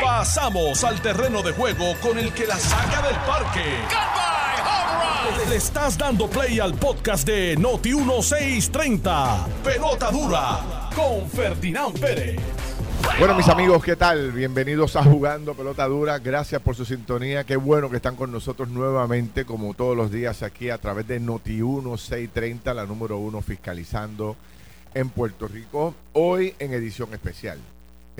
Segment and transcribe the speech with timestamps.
[0.00, 3.64] Pasamos al terreno de juego con el que la saca del parque.
[5.48, 9.46] Le estás dando play al podcast de Noti 1630.
[9.64, 12.40] Pelota dura con Ferdinand Pérez.
[13.18, 14.32] Bueno, mis amigos, ¿qué tal?
[14.32, 16.18] Bienvenidos a Jugando Pelota Dura.
[16.18, 17.44] Gracias por su sintonía.
[17.44, 21.20] Qué bueno que están con nosotros nuevamente, como todos los días, aquí a través de
[21.20, 24.36] Noti 1630, la número uno fiscalizando
[24.94, 25.94] en Puerto Rico.
[26.12, 27.58] Hoy en edición especial.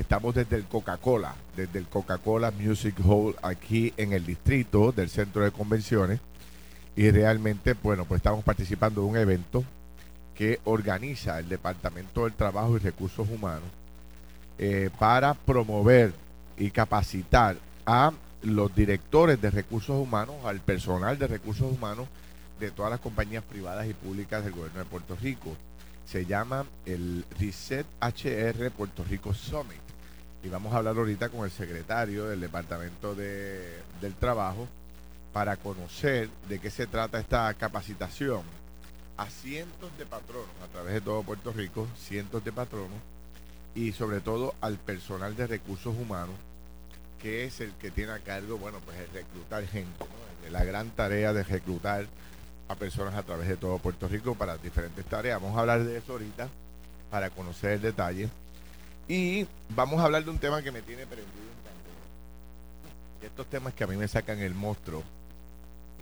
[0.02, 5.44] Estamos desde el Coca-Cola, desde el Coca-Cola Music Hall aquí en el distrito del centro
[5.44, 6.18] de convenciones.
[6.96, 9.62] Y realmente, bueno, pues estamos participando de un evento
[10.34, 13.68] que organiza el Departamento del Trabajo y Recursos Humanos
[14.58, 16.12] eh, para promover
[16.58, 18.12] y capacitar a
[18.42, 22.08] los directores de recursos humanos, al personal de recursos humanos
[22.58, 25.56] de todas las compañías privadas y públicas del gobierno de Puerto Rico.
[26.04, 29.81] Se llama el Reset HR Puerto Rico Summit.
[30.42, 34.66] Y vamos a hablar ahorita con el secretario del Departamento de, del Trabajo
[35.32, 38.42] para conocer de qué se trata esta capacitación
[39.16, 42.98] a cientos de patronos a través de todo Puerto Rico, cientos de patronos
[43.74, 46.34] y sobre todo al personal de recursos humanos,
[47.20, 50.04] que es el que tiene a cargo, bueno, pues el reclutar gente,
[50.50, 52.06] la gran tarea de reclutar
[52.68, 55.40] a personas a través de todo Puerto Rico para diferentes tareas.
[55.40, 56.48] Vamos a hablar de eso ahorita
[57.10, 58.28] para conocer el detalle.
[59.12, 59.46] Y
[59.76, 63.22] vamos a hablar de un tema que me tiene prendido en candela.
[63.22, 65.02] Y estos temas que a mí me sacan el monstruo.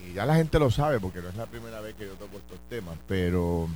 [0.06, 2.39] Y ya la gente lo sabe porque no es la primera vez que yo toco
[2.39, 3.69] estos temas, pero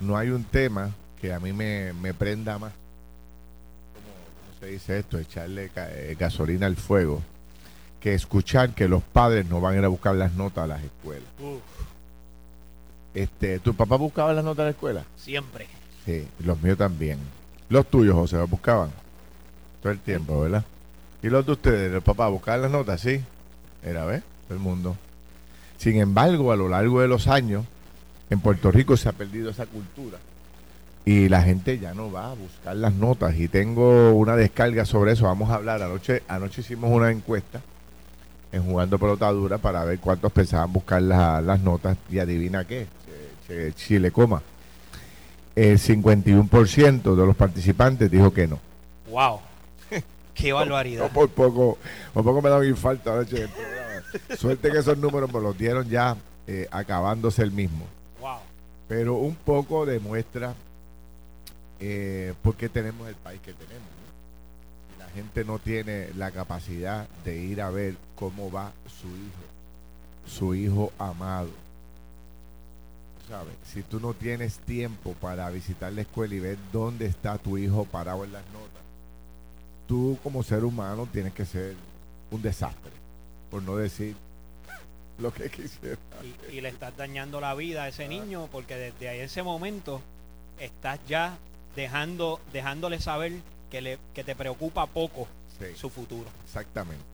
[0.00, 2.74] no hay un tema que a mí me, me prenda más
[4.60, 7.22] se dice esto, echarle eh, gasolina al fuego,
[8.00, 10.82] que escuchar que los padres no van a ir a buscar las notas a las
[10.82, 11.28] escuelas.
[13.14, 15.04] Este, ¿Tu papá buscaba las notas a la escuela?
[15.16, 15.66] Siempre.
[16.04, 17.18] Sí, los míos también.
[17.68, 18.90] Los tuyos, José, los buscaban
[19.82, 20.64] todo el tiempo, ¿verdad?
[21.22, 23.00] ¿Y los de ustedes, los papás, buscaban las notas?
[23.00, 23.20] Sí.
[23.82, 24.22] Era, ¿ves?
[24.50, 24.96] El mundo.
[25.76, 27.64] Sin embargo, a lo largo de los años,
[28.30, 30.18] en Puerto Rico se ha perdido esa cultura
[31.04, 35.12] y la gente ya no va a buscar las notas y tengo una descarga sobre
[35.12, 35.24] eso.
[35.24, 35.82] Vamos a hablar.
[35.82, 37.62] Anoche, anoche hicimos una encuesta
[38.52, 42.86] en Jugando Pelota Dura para ver cuántos pensaban buscar las notas y adivina qué,
[43.76, 44.42] Chile coma.
[45.58, 48.60] El 51% de los participantes dijo que no.
[49.10, 49.40] ¡Wow!
[50.34, 51.10] ¡Qué barbaridad!
[51.10, 51.78] por poco,
[52.14, 53.48] por poco me da un infarto anoche
[54.38, 56.16] Suerte que esos números me los dieron ya
[56.46, 57.86] eh, acabándose el mismo.
[58.20, 58.38] ¡Wow!
[58.86, 60.54] Pero un poco demuestra
[61.80, 63.88] eh, porque tenemos el país que tenemos.
[64.96, 69.42] La gente no tiene la capacidad de ir a ver cómo va su hijo,
[70.24, 71.48] su hijo amado.
[73.28, 73.54] ¿Sabes?
[73.62, 77.84] Si tú no tienes tiempo para visitar la escuela y ver dónde está tu hijo
[77.84, 78.82] parado en las notas,
[79.86, 81.74] tú como ser humano tienes que ser
[82.30, 82.92] un desastre,
[83.50, 84.16] por no decir
[85.18, 85.98] lo que quisiera.
[86.50, 88.08] Y, le estás dañando la vida a ese ah.
[88.08, 90.00] niño porque desde ese momento
[90.58, 91.36] estás ya
[91.76, 93.32] dejando, dejándole saber
[93.70, 95.28] que, le, que te preocupa poco
[95.76, 96.30] su futuro.
[96.44, 97.04] Exactamente.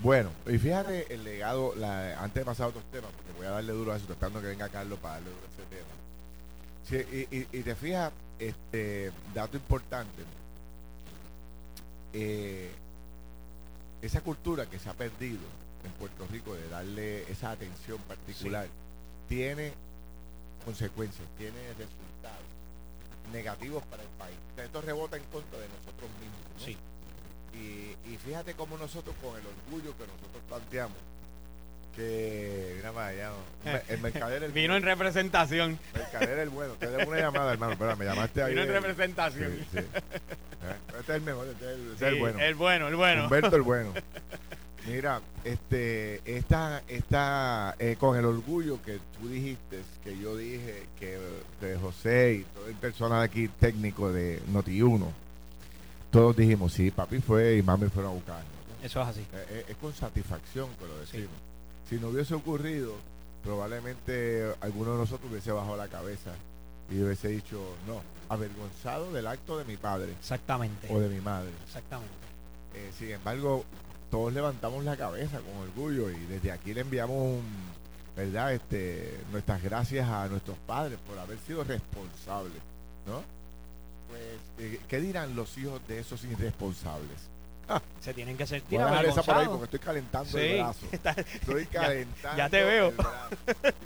[0.00, 3.50] Bueno, y fíjate el legado, la, antes de pasar a otros temas, porque voy a
[3.50, 5.50] darle duro a eso, esperando que venga Carlos para darle duro a
[6.86, 7.48] ese tema.
[7.52, 10.22] y, te fijas, este dato importante,
[12.12, 12.70] eh,
[14.00, 15.40] esa cultura que se ha perdido
[15.84, 18.68] en Puerto Rico de darle esa atención particular,
[19.28, 19.72] tiene
[20.64, 22.46] consecuencias, tiene resultados
[23.32, 24.36] negativos para el país.
[24.56, 26.64] Esto rebota en contra de nosotros mismos.
[26.64, 26.76] Sí.
[27.54, 30.96] Y, fíjate cómo nosotros, con el orgullo que nosotros planteamos,
[31.94, 33.30] que mira más allá,
[33.88, 35.78] el mercader el vino en representación.
[35.94, 36.74] mercader el bueno.
[36.74, 39.52] Te debo una llamada hermano pero me llamaste ahí vino en representación.
[39.72, 39.86] Sí, eh,
[41.00, 42.38] este es el mejor este es el, bueno.
[42.40, 43.24] el bueno el bueno.
[43.24, 43.92] Humberto el bueno.
[44.88, 51.18] Mira, este, esta, esta eh, con el orgullo que tú dijiste, que yo dije, que
[51.60, 55.06] de José y todo el personal aquí técnico de Noti1,
[56.10, 58.42] todos dijimos, sí, papi fue y mami fueron a buscar.
[58.82, 59.20] Eso es así.
[59.20, 61.30] Eh, eh, es, con satisfacción que lo decimos.
[61.88, 62.94] Si no hubiese ocurrido,
[63.42, 66.32] probablemente alguno de nosotros hubiese bajado la cabeza
[66.90, 70.12] y hubiese dicho, no, avergonzado del acto de mi padre.
[70.12, 70.88] Exactamente.
[70.90, 71.50] O de mi madre.
[71.66, 72.12] Exactamente.
[72.98, 73.64] sin embargo,
[74.10, 77.42] todos levantamos la cabeza con orgullo y desde aquí le enviamos
[78.16, 82.60] verdad este nuestras gracias a nuestros padres por haber sido responsables
[83.06, 83.22] no
[84.08, 84.22] pues
[84.58, 87.28] eh, qué dirán los hijos de esos irresponsables
[88.00, 90.86] se tienen que sentir Voy a dejar esa por ahí porque estoy calentando el brazo.
[91.34, 92.36] estoy calentando.
[92.38, 92.92] Ya, te veo.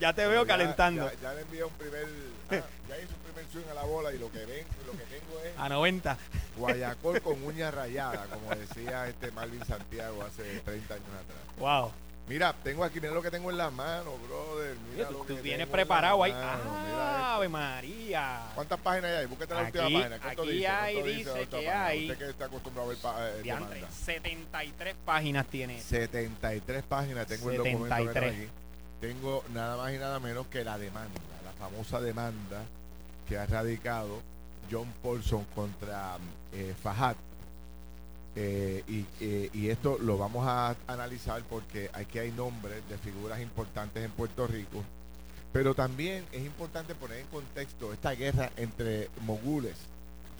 [0.00, 1.10] ya te veo calentando.
[1.22, 2.06] Ya, le envié un primer.
[2.50, 5.04] Ah, ya hice un primer swing a la bola y lo que ven, lo que
[5.04, 5.58] tengo es.
[5.58, 6.16] A 90.
[6.56, 11.58] Guayacol con uña rayada, como decía este Marvin Santiago hace 30 años atrás.
[11.58, 11.92] Wow.
[12.28, 14.76] Mira, tengo aquí, mira lo que tengo en la mano, brother.
[14.94, 16.32] Mira, tú, tú vienes preparado ahí.
[16.34, 18.42] Ah, Ave María.
[18.54, 19.26] ¿Cuántas páginas hay?
[19.26, 20.19] Búsquete la última página.
[20.20, 20.69] ¿Cuánto aquí dice?
[20.69, 22.10] hay, dice, que hay.
[22.10, 25.80] Usted que está acostumbrado a ver eh, 73 páginas tiene.
[25.80, 28.48] 73 páginas tengo el documento aquí.
[29.00, 32.62] Tengo nada más y nada menos que la demanda, la famosa demanda
[33.28, 34.22] que ha radicado
[34.70, 36.19] John Paulson contra
[36.52, 37.16] eh, Fajat
[38.34, 38.82] eh,
[39.20, 44.11] eh, y, esto lo vamos a analizar porque aquí hay nombres de figuras importantes en
[44.11, 44.82] Puerto Rico,
[45.52, 49.76] pero también es importante poner en contexto esta guerra entre mogules.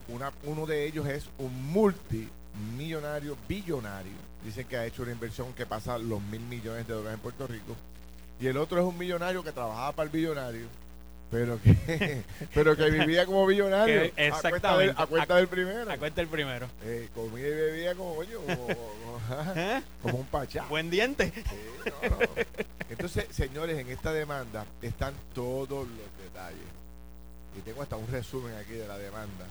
[0.09, 4.13] Una, uno de ellos es un multimillonario, billonario,
[4.43, 7.47] dicen que ha hecho una inversión que pasa los mil millones de dólares en Puerto
[7.47, 7.77] Rico,
[8.41, 10.67] y el otro es un millonario que trabajaba para el billonario
[11.33, 12.23] pero que,
[12.55, 14.03] pero que vivía como millonario.
[14.17, 14.95] exactamente.
[14.99, 15.91] A cuenta, del, primero.
[15.91, 16.69] A cuenta del primero.
[16.85, 18.39] Eh, comía y bebía como, coño,
[20.03, 20.67] como, un pachá.
[20.67, 21.33] Buen diente.
[22.91, 26.61] Entonces, señores, en esta demanda están todos los detalles.
[27.57, 29.47] Y tengo hasta un resumen aquí de la demanda,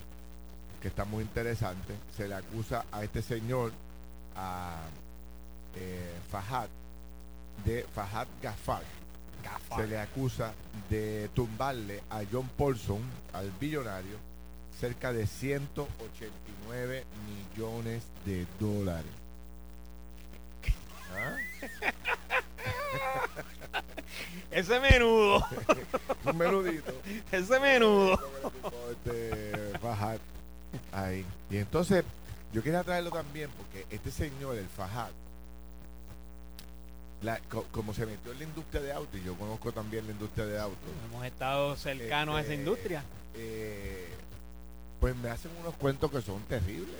[0.84, 1.96] que está muy interesante.
[2.16, 3.72] Se le acusa a este señor,
[4.36, 4.82] a
[5.76, 6.70] eh, Fajat,
[7.66, 9.01] de Fajat Gafar
[9.76, 10.54] se le acusa
[10.90, 13.02] de tumbarle a John Paulson,
[13.34, 14.18] al billonario,
[14.80, 19.12] cerca de 189 millones de dólares.
[21.16, 21.36] ¿Ah?
[24.52, 25.46] Ese menudo.
[26.26, 26.94] Un menudito.
[27.32, 28.20] Ese menudo.
[28.92, 29.72] Este,
[30.92, 31.26] ahí.
[31.50, 32.04] Y entonces,
[32.54, 35.12] yo quería traerlo también porque este señor, el Fajat,
[37.72, 40.60] como se metió en la industria de autos, y yo conozco también la industria de
[40.60, 40.90] autos.
[41.10, 43.04] Hemos estado cercanos a esa este, industria.
[43.36, 44.08] Eh,
[45.00, 46.96] pues me hacen unos cuentos que son terribles.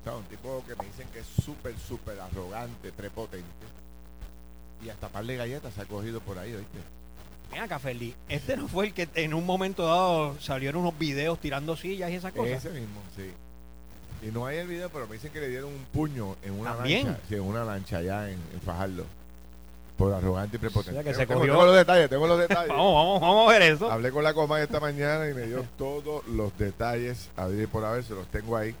[0.00, 3.46] O sea, un tipo que me dicen que es súper, súper arrogante, prepotente.
[4.84, 6.78] Y hasta par de galletas se ha cogido por ahí, ¿oíste?
[7.52, 11.76] Mira, Cafeli, este no fue el que en un momento dado salieron unos videos tirando
[11.76, 12.64] sillas y esas cosas.
[12.64, 13.30] Ese mismo, sí.
[14.26, 16.74] Y no hay el video, pero me dicen que le dieron un puño en una
[16.74, 17.20] lancha.
[17.28, 19.04] Sí, en una lancha allá en, en Fajardo
[19.96, 21.04] por arrogante y prepotente.
[21.04, 22.68] que se tengo, los detalles, tengo los detalles.
[22.70, 23.90] vamos, vamos, vamos a ver eso.
[23.90, 27.84] Hablé con la coma esta mañana y me dio todos los detalles a ver por
[27.84, 28.74] haber, se los tengo ahí.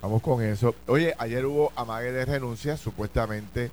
[0.00, 0.74] Vamos con eso.
[0.86, 3.70] Oye, ayer hubo amague de renuncia, supuestamente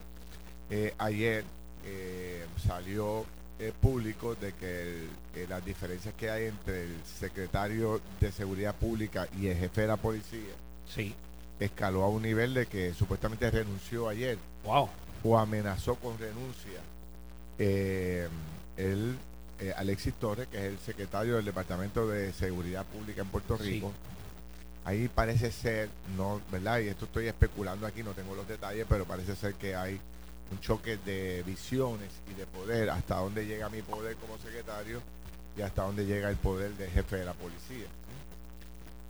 [0.69, 1.43] eh, ayer
[1.85, 3.25] eh, salió
[3.57, 5.07] eh, público de que
[5.47, 9.97] las diferencias que hay entre el secretario de Seguridad Pública y el jefe de la
[9.97, 10.53] policía
[10.93, 11.15] sí.
[11.59, 14.37] escaló a un nivel de que supuestamente renunció ayer.
[14.63, 14.89] Wow
[15.23, 16.79] o amenazó con renuncia
[17.57, 18.27] eh,
[18.77, 19.17] el,
[19.59, 23.91] eh, Alexis Torres, que es el secretario del Departamento de Seguridad Pública en Puerto Rico.
[24.85, 26.79] Ahí parece ser, no, ¿verdad?
[26.79, 29.99] Y esto estoy especulando aquí, no tengo los detalles, pero parece ser que hay
[30.51, 35.01] un choque de visiones y de poder, hasta dónde llega mi poder como secretario
[35.57, 37.87] y hasta dónde llega el poder del jefe de la policía.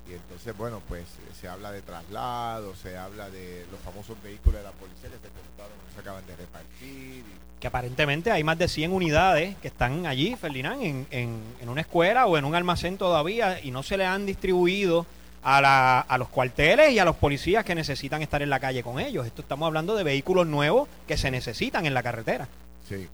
[0.10, 1.04] Y entonces, bueno, pues
[1.40, 5.94] se habla de traslado, se habla de los famosos vehículos de la policía que se,
[5.94, 7.24] se acaban de repartir.
[7.60, 12.26] Que aparentemente hay más de 100 unidades que están allí, Ferdinand, en, en, una escuela
[12.26, 15.06] o en un almacén todavía y no se le han distribuido
[15.44, 18.82] a, la, a los cuarteles y a los policías que necesitan estar en la calle
[18.82, 19.28] con ellos.
[19.28, 22.48] Esto estamos hablando de vehículos nuevos que se necesitan en la carretera.
[22.88, 23.08] Sí.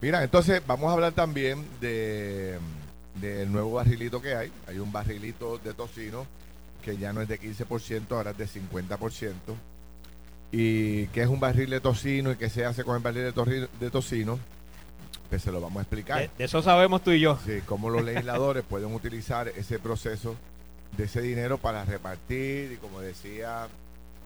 [0.00, 2.58] Mira, entonces vamos a hablar también de
[3.20, 4.52] del nuevo barrilito que hay.
[4.66, 6.26] Hay un barrilito de tocino
[6.82, 9.32] que ya no es de 15%, ahora es de 50%.
[10.50, 13.68] Y qué es un barril de tocino y qué se hace con el barril de,
[13.80, 14.38] de tocino,
[15.30, 16.30] pues se lo vamos a explicar.
[16.36, 17.38] De, eso sabemos tú y yo.
[17.46, 20.36] Sí, cómo los legisladores pueden utilizar ese proceso
[20.96, 23.66] de ese dinero para repartir y como decía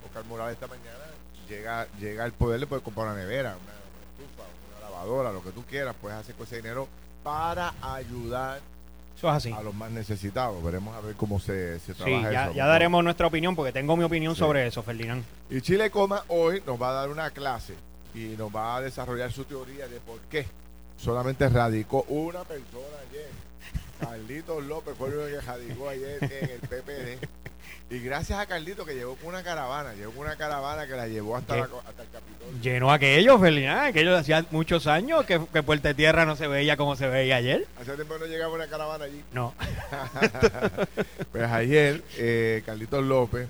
[0.05, 1.05] Oscar Morales esta mañana,
[1.49, 5.45] llega, llega el poder, le puede comprar una nevera, una, una estufa, una lavadora, lo
[5.45, 6.89] que tú quieras, puedes hacer con ese dinero
[7.23, 8.61] para ayudar
[9.25, 9.51] así.
[9.53, 10.63] A los más necesitados.
[10.63, 14.05] Veremos a ver cómo se, se trabaja ya, Ya daremos nuestra opinión porque tengo mi
[14.05, 15.25] opinión sobre eso, Ferdinand.
[15.51, 17.75] Y Chile Coma hoy nos va a dar una clase
[18.15, 20.47] y nos va a desarrollar su teoría de por qué
[20.97, 23.31] solamente radicó una persona ayer.
[24.01, 27.29] Carlitos López fue el que radicó ayer en el PPD.
[27.89, 31.07] Y gracias a Carlito que llegó con una caravana, llegó con una caravana que la
[31.07, 32.61] llevó hasta, el Capitolio.
[32.61, 36.97] Llenó aquello, Felina, aquello hacía muchos años que, que Puerta Tierra no se veía como
[36.97, 37.65] se veía ayer.
[37.81, 39.23] Hace tiempo no llegaba una caravana allí.
[39.33, 39.55] No.
[41.33, 43.49] pues ayer, eh, Carlitos López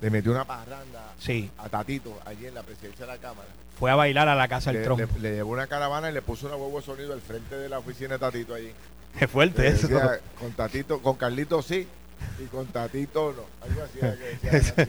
[0.00, 1.50] le metió una parranda Sí.
[1.58, 3.48] a Tatito allí en la presidencia de la Cámara.
[3.78, 5.06] Fue a bailar a la casa del tronco.
[5.16, 7.68] le- le llevó una caravana y le puso una huevo de sonido al frente de
[7.68, 8.70] la oficina de Tatito allí.
[9.18, 9.88] Qué fuerte Le eso.
[9.88, 11.88] decía, con Tatito, con Carlito sí
[12.38, 13.66] y con Tatito no.
[13.66, 14.74] Algo así era que decía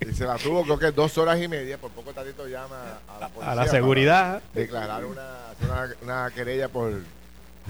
[0.00, 1.78] la y se la tuvo creo que dos horas y media.
[1.78, 3.52] Por poco Tatito llama a la policía.
[3.52, 4.42] A la seguridad.
[4.52, 5.28] Declarar una,
[5.62, 6.92] una, una querella por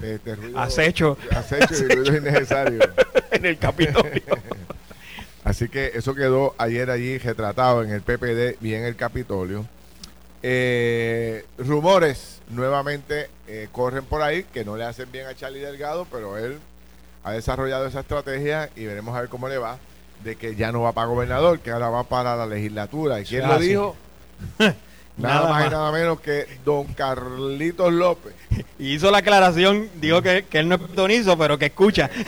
[0.01, 0.59] este, ruido.
[0.59, 1.17] Acecho.
[1.31, 2.79] Acecho y ruido innecesario.
[3.31, 4.23] en el Capitolio.
[5.43, 9.65] Así que eso quedó ayer allí retratado en el PPD y en el Capitolio.
[10.41, 16.07] Eh, rumores nuevamente eh, corren por ahí que no le hacen bien a Charlie Delgado,
[16.11, 16.59] pero él
[17.25, 19.77] ha desarrollado esa estrategia y veremos a ver cómo le va
[20.23, 23.19] de que ya no va para gobernador, que ahora va para la legislatura.
[23.19, 23.67] ¿Y quién Ah, lo sí.
[23.69, 23.95] dijo?
[24.59, 24.75] nada,
[25.17, 28.33] Nada más, y nada menos que don Carlitos López.
[28.79, 32.09] Y hizo la aclaración, dijo que, que él no es pitonizo, pero que escucha.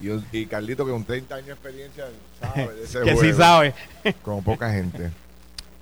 [0.00, 2.04] y, y Carlito, que con 30 años de experiencia,
[2.40, 3.74] sabe de ese que sí sabe.
[4.22, 5.10] como poca gente.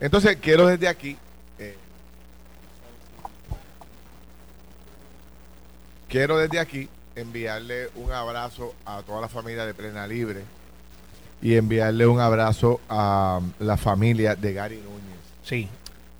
[0.01, 1.17] Entonces, quiero desde aquí.
[1.59, 1.77] eh,
[6.11, 10.43] quiero desde aquí enviarle un abrazo a toda la familia de Plena Libre
[11.43, 15.69] y enviarle un abrazo a la familia de Gary Núñez, Sí.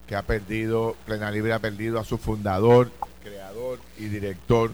[0.07, 2.91] que ha perdido, Plena Libre ha perdido a su fundador,
[3.23, 4.73] creador y director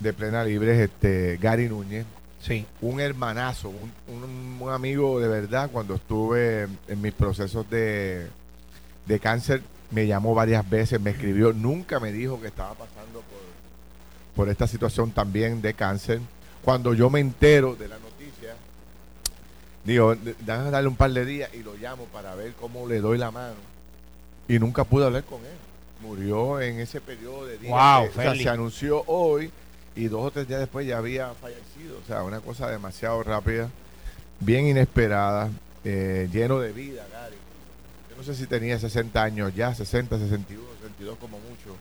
[0.00, 2.04] de Plena Libre, este, Gary Núñez,
[2.42, 2.66] Sí.
[2.82, 5.70] un hermanazo, un, un- un amigo de verdad.
[5.72, 8.26] Cuando estuve en mis procesos de,
[9.06, 13.40] de cáncer, me llamó varias veces, me escribió, nunca me dijo que estaba pasando por,
[14.36, 16.20] por esta situación también de cáncer.
[16.62, 18.54] Cuando yo me entero de la noticia,
[19.84, 23.00] digo, "D- déjame darle un par de días y lo llamo para ver cómo le
[23.00, 23.54] doy la mano.
[24.48, 25.56] Y nunca pude hablar con él.
[26.02, 27.72] Murió en ese periodo de días.
[27.72, 29.50] Wow, que- o sea, se anunció hoy
[29.96, 31.98] y dos o tres días después ya había fallecido.
[32.02, 33.70] O sea, una cosa demasiado rápida,
[34.40, 35.50] bien inesperada,
[35.84, 37.36] eh, lleno de vida, Gary.
[38.10, 41.76] Yo no sé si tenía 60 años ya, 60, 61, 62 como mucho,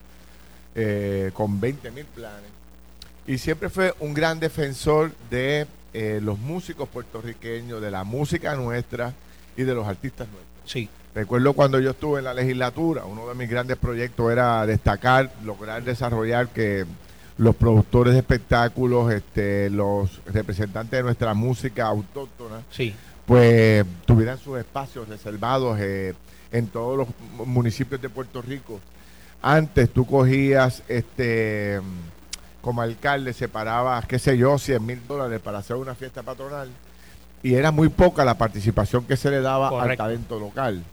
[0.75, 2.49] eh, con 20 mil planes.
[3.27, 9.13] Y siempre fue un gran defensor de eh, los músicos puertorriqueños, de la música nuestra
[9.57, 10.71] y de los artistas nuestros.
[10.71, 10.89] Sí.
[11.15, 15.83] Recuerdo cuando yo estuve en la legislatura, uno de mis grandes proyectos era destacar, lograr
[15.83, 16.85] desarrollar que
[17.37, 22.93] los productores de espectáculos, este, los representantes de nuestra música autóctona, Sí.
[23.25, 26.13] pues tuvieran sus espacios reservados eh,
[26.51, 28.79] en todos los mu- municipios de Puerto Rico.
[29.47, 31.79] Antes tú cogías, este,
[32.61, 36.67] como alcalde, separabas, qué sé yo, 100 mil dólares para hacer una fiesta patronal
[37.43, 40.83] y era muy poca la participación que se le daba al talento local.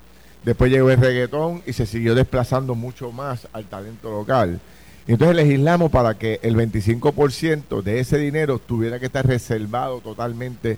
[0.45, 4.61] Después llegó el reggaetón y se siguió desplazando mucho más al talento local.
[5.07, 10.77] Y entonces legislamos para que el 25% de ese dinero tuviera que estar reservado totalmente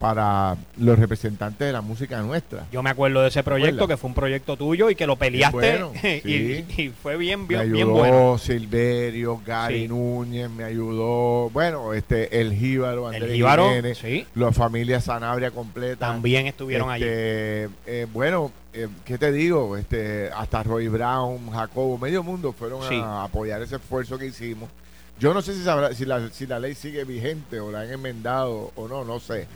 [0.00, 2.66] para los representantes de la música nuestra.
[2.72, 5.54] Yo me acuerdo de ese proyecto, que fue un proyecto tuyo y que lo peleaste.
[5.54, 6.64] bueno, y, sí.
[6.78, 8.38] y fue bien, Me bien, ayudó bien bueno.
[8.38, 9.88] Silverio, Gary Sí.
[9.88, 14.26] Núñez, me ayudó, bueno, este el Jíbaro, Andrés El Jíbaro, Jiménez, sí.
[14.34, 16.06] la familia Sanabria completa.
[16.08, 17.04] También estuvieron allí.
[17.04, 19.76] Este, eh, bueno, eh, ¿qué te digo?
[19.76, 24.70] Este, hasta Roy Brown, Jacobo, medio mundo fueron a apoyar ese esfuerzo que hicimos.
[25.18, 27.92] Yo no sé si, sabrá- si, la, si la ley sigue vigente o la han
[27.92, 29.46] enmendado o no, no sé,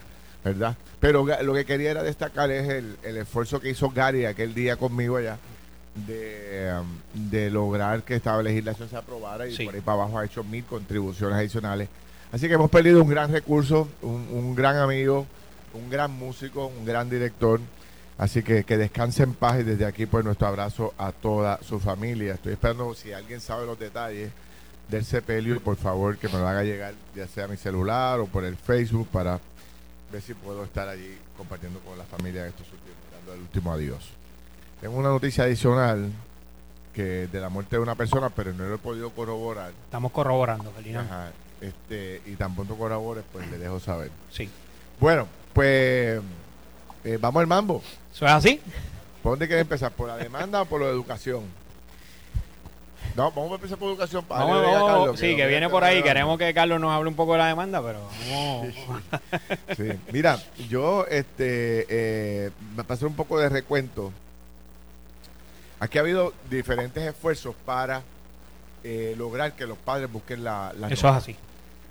[0.45, 0.77] ¿verdad?
[1.01, 4.77] Pero lo que quería era destacar es el, el esfuerzo que hizo Gary aquel día
[4.77, 5.39] conmigo allá
[5.95, 9.65] de, um, de lograr que esta legislación se aprobara y Sí.
[9.65, 11.89] por ahí para abajo ha hecho mil contribuciones adicionales.
[12.33, 15.27] Así que hemos perdido un gran recurso, un, un gran amigo,
[15.73, 17.61] un gran músico, un gran director.
[18.19, 21.81] Así que que descanse en paz y desde aquí pues nuestro abrazo a toda su
[21.81, 22.35] familia.
[22.35, 24.31] Estoy esperando si alguien sabe los detalles
[24.89, 28.27] del sepelio, por favor que me lo haga llegar ya sea a mi celular o
[28.27, 29.41] por el Facebook para
[30.15, 33.73] ver si puedo estar allí compartiendo con la familia en estos últimos, dando el último
[33.73, 34.11] adiós.
[34.81, 36.11] Tengo una noticia adicional
[36.93, 39.73] que de la muerte de una persona, pero no lo he podido corroborar.
[39.85, 41.11] Estamos corroborando, Ferdinand.
[41.11, 44.13] Ajá, este, y tan pronto corrobores, pues le dejo saber.
[44.31, 44.49] Sí.
[45.01, 46.21] Bueno, pues
[47.03, 47.83] eh, vamos al mambo.
[48.13, 48.61] ¿Eso es así?
[49.21, 49.91] ¿Por dónde quieres empezar?
[49.91, 51.43] ¿Por la demanda o por la educación?
[53.17, 56.03] No, vamos a empezar por educación para Carlos, sí, que que viene por ahí.
[56.03, 58.75] Queremos que Carlos nos hable un poco de la demanda, pero vamos.
[59.77, 59.89] Sí.
[60.13, 64.13] Mira, yo este eh, me pasé un poco de recuento.
[65.81, 68.03] Aquí ha habido diferentes esfuerzos para
[68.83, 71.37] eh, lograr que los padres busquen la, la Eso es así.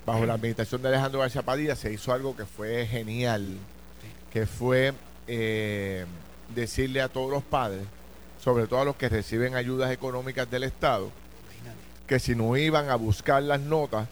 [0.06, 3.58] bajo la administración de Alejandro García Padilla se hizo algo que fue genial,
[4.32, 4.94] que fue
[5.28, 6.06] eh,
[6.56, 7.84] decirle a todos los padres,
[8.44, 11.10] sobre todo a los que reciben ayudas económicas del Estado,
[12.06, 14.10] que si no iban a buscar las notas,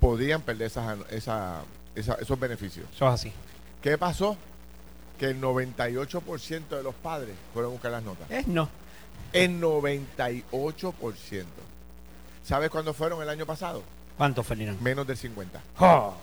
[0.00, 1.62] podían perder esa, esa,
[1.94, 2.86] esos beneficios.
[2.92, 3.32] Eso es así.
[3.80, 4.36] ¿Qué pasó?
[5.16, 8.28] Que el 98% de los padres fueron a buscar las notas.
[8.30, 8.68] Es no.
[9.32, 11.44] El 98%.
[12.42, 13.84] ¿Sabes cuándo fueron el año pasado?
[14.16, 14.80] ¿Cuánto, Ferdinand?
[14.80, 15.46] Menos del 50%.
[15.78, 16.14] Oh.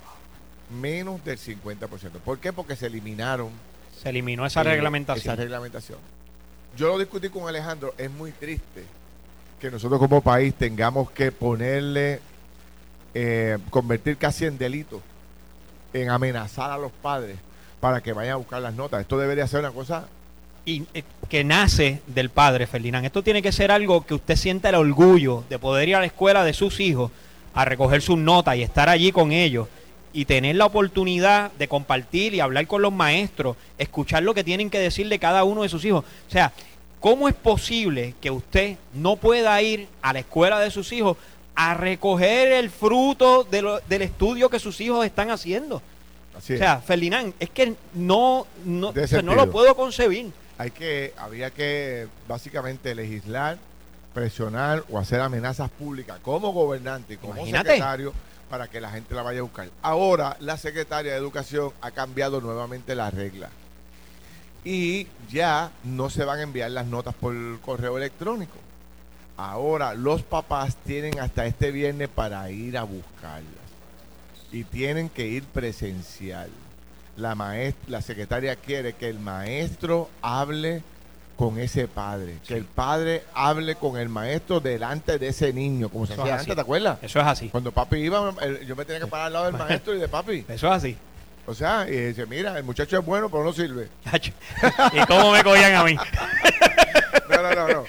[0.81, 1.87] Menos del 50%.
[2.19, 2.51] ¿Por qué?
[2.51, 3.51] Porque se eliminaron.
[4.01, 5.33] Se eliminó esa eh, reglamentación.
[5.33, 6.14] Esa reglamentación.
[6.75, 7.93] Yo lo discutí con Alejandro.
[7.97, 8.83] Es muy triste
[9.59, 12.19] que nosotros como país tengamos que ponerle,
[13.13, 15.01] eh, convertir casi en delito,
[15.93, 17.37] en amenazar a los padres
[17.79, 19.01] para que vayan a buscar las notas.
[19.01, 20.07] Esto debería ser una cosa
[20.65, 23.05] y eh, que nace del padre, Ferdinand.
[23.05, 26.07] Esto tiene que ser algo que usted sienta el orgullo de poder ir a la
[26.07, 27.11] escuela de sus hijos
[27.53, 29.67] a recoger sus notas y estar allí con ellos
[30.15, 34.69] y tener la oportunidad de compartir y hablar con los maestros, escuchar lo que tienen
[34.69, 36.03] que decir de cada uno de sus hijos.
[36.27, 36.51] O sea,
[36.99, 41.17] ¿cómo es posible que usted no pueda ir a la escuela de sus hijos
[41.53, 45.81] a recoger el fruto del estudio que sus hijos están haciendo?
[46.35, 48.93] o sea, Ferdinand, es que no, no,
[49.23, 53.57] no lo puedo concebir hay que, había que básicamente legislar,
[54.13, 58.13] presionar o hacer amenazas públicas como gobernante y como secretario
[58.49, 59.69] para que la gente la vaya a buscar.
[59.81, 63.49] Ahora la secretaria de Educación ha cambiado nuevamente la regla
[64.63, 68.57] y ya no se van a enviar las notas por correo electrónico.
[69.37, 73.65] Ahora los papás tienen hasta este viernes para ir a buscarlas
[74.51, 76.49] y tienen que ir presencial
[77.17, 80.83] la la secretaria quiere que el maestro hable
[81.37, 86.05] con ese padre, que el padre hable con el maestro delante de ese niño, como
[86.05, 86.99] se hacía antes, ¿te acuerdas?
[87.01, 87.49] Eso es así.
[87.49, 88.33] Cuando papi iba,
[88.65, 90.45] yo me tenía que parar al lado del maestro y de papi.
[90.47, 90.97] Eso es así.
[91.47, 93.89] O sea, y dice, mira, el muchacho es bueno, pero no sirve.
[94.93, 95.97] ¿Y cómo me cogían a mí?
[97.27, 97.83] No, no, no, no.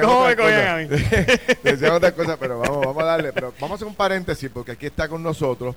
[0.00, 0.86] ¿Cómo me cogían a mí?
[1.62, 3.32] Decían otras cosas, pero vamos, vamos a darle.
[3.32, 5.74] Pero vamos a hacer un paréntesis, porque aquí está con nosotros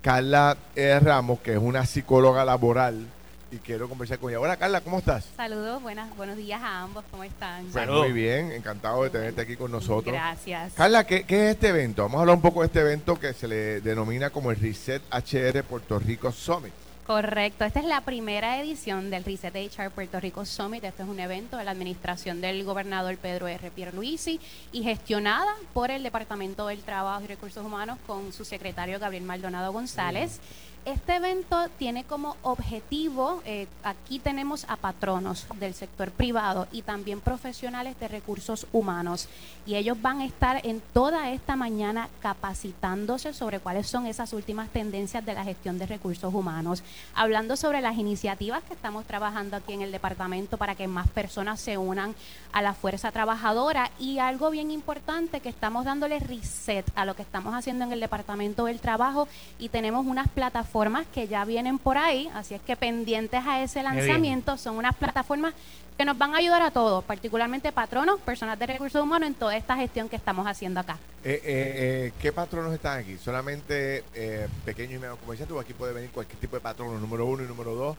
[0.00, 0.98] Carla e.
[1.00, 3.06] Ramos, que es una psicóloga laboral
[3.52, 4.40] y quiero conversar con ella.
[4.40, 5.28] Hola Carla, ¿cómo estás?
[5.36, 7.66] Saludos, buenas, buenos días a ambos, ¿cómo están?
[7.66, 10.12] Pues muy bien, encantado de tenerte aquí con nosotros.
[10.12, 10.72] Gracias.
[10.72, 12.02] Carla, ¿qué, ¿qué, es este evento?
[12.02, 15.02] Vamos a hablar un poco de este evento que se le denomina como el Reset
[15.12, 16.72] HR Puerto Rico Summit.
[17.06, 20.84] Correcto, esta es la primera edición del Reset HR Puerto Rico Summit.
[20.84, 23.70] Este es un evento de la administración del gobernador Pedro R.
[23.72, 29.24] Pierluisi y gestionada por el Departamento del Trabajo y Recursos Humanos con su secretario Gabriel
[29.24, 30.40] Maldonado González.
[30.84, 37.20] Este evento tiene como objetivo, eh, aquí tenemos a patronos del sector privado y también
[37.20, 39.28] profesionales de recursos humanos.
[39.64, 44.70] Y ellos van a estar en toda esta mañana capacitándose sobre cuáles son esas últimas
[44.70, 46.82] tendencias de la gestión de recursos humanos,
[47.14, 51.60] hablando sobre las iniciativas que estamos trabajando aquí en el departamento para que más personas
[51.60, 52.12] se unan
[52.50, 53.92] a la fuerza trabajadora.
[54.00, 58.00] Y algo bien importante que estamos dándole reset a lo que estamos haciendo en el
[58.00, 59.28] departamento del trabajo
[59.60, 63.62] y tenemos unas plataformas plataformas que ya vienen por ahí, así es que pendientes a
[63.62, 65.52] ese lanzamiento, son unas plataformas
[65.98, 69.54] que nos van a ayudar a todos, particularmente patronos, personas de recursos humanos, en toda
[69.54, 70.96] esta gestión que estamos haciendo acá.
[71.24, 73.18] Eh, eh, eh ¿Qué patronos están aquí?
[73.18, 77.26] ¿Solamente eh, pequeños y medianos comerciantes o aquí puede venir cualquier tipo de patrono, número
[77.26, 77.96] uno y número dos?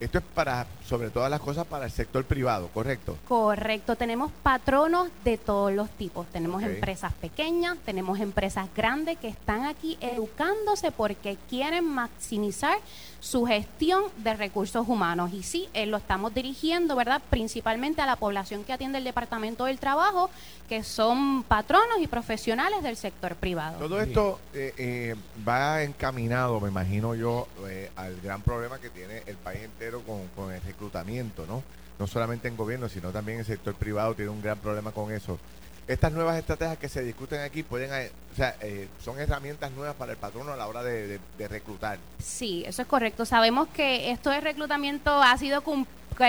[0.00, 3.16] Esto es para, sobre todas las cosas, para el sector privado, ¿correcto?
[3.28, 3.94] Correcto.
[3.94, 6.26] Tenemos patronos de todos los tipos.
[6.26, 12.76] Tenemos empresas pequeñas, tenemos empresas grandes que están aquí educándose porque quieren maximizar
[13.24, 15.32] su gestión de recursos humanos.
[15.32, 17.22] Y sí, eh, lo estamos dirigiendo, ¿verdad?
[17.30, 20.28] Principalmente a la población que atiende el Departamento del Trabajo,
[20.68, 23.78] que son patronos y profesionales del sector privado.
[23.78, 25.14] Todo esto eh, eh,
[25.48, 27.48] va encaminado, me imagino yo,
[27.96, 31.62] al gran problema que tiene el país entero con, con el reclutamiento, ¿no?
[31.98, 35.38] No solamente en gobierno, sino también el sector privado tiene un gran problema con eso
[35.86, 39.94] estas nuevas estrategias que se discuten aquí pueden, eh, o sea, eh, son herramientas nuevas
[39.96, 41.98] para el patrono a la hora de, reclutar.
[42.18, 43.26] Sí, eso es correcto.
[43.26, 45.62] Sabemos que esto de reclutamiento ha sido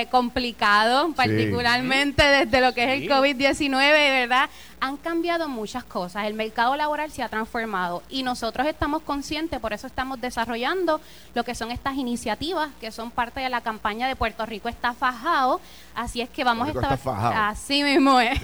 [0.09, 4.49] complicado, particularmente desde lo que es el COVID-19, ¿verdad?
[4.79, 9.73] Han cambiado muchas cosas, el mercado laboral se ha transformado y nosotros estamos conscientes, por
[9.73, 11.01] eso estamos desarrollando
[11.33, 14.93] lo que son estas iniciativas que son parte de la campaña de Puerto Rico está
[14.93, 15.61] fajado,
[15.95, 16.99] así es que vamos a estar
[17.35, 18.39] así mismo es.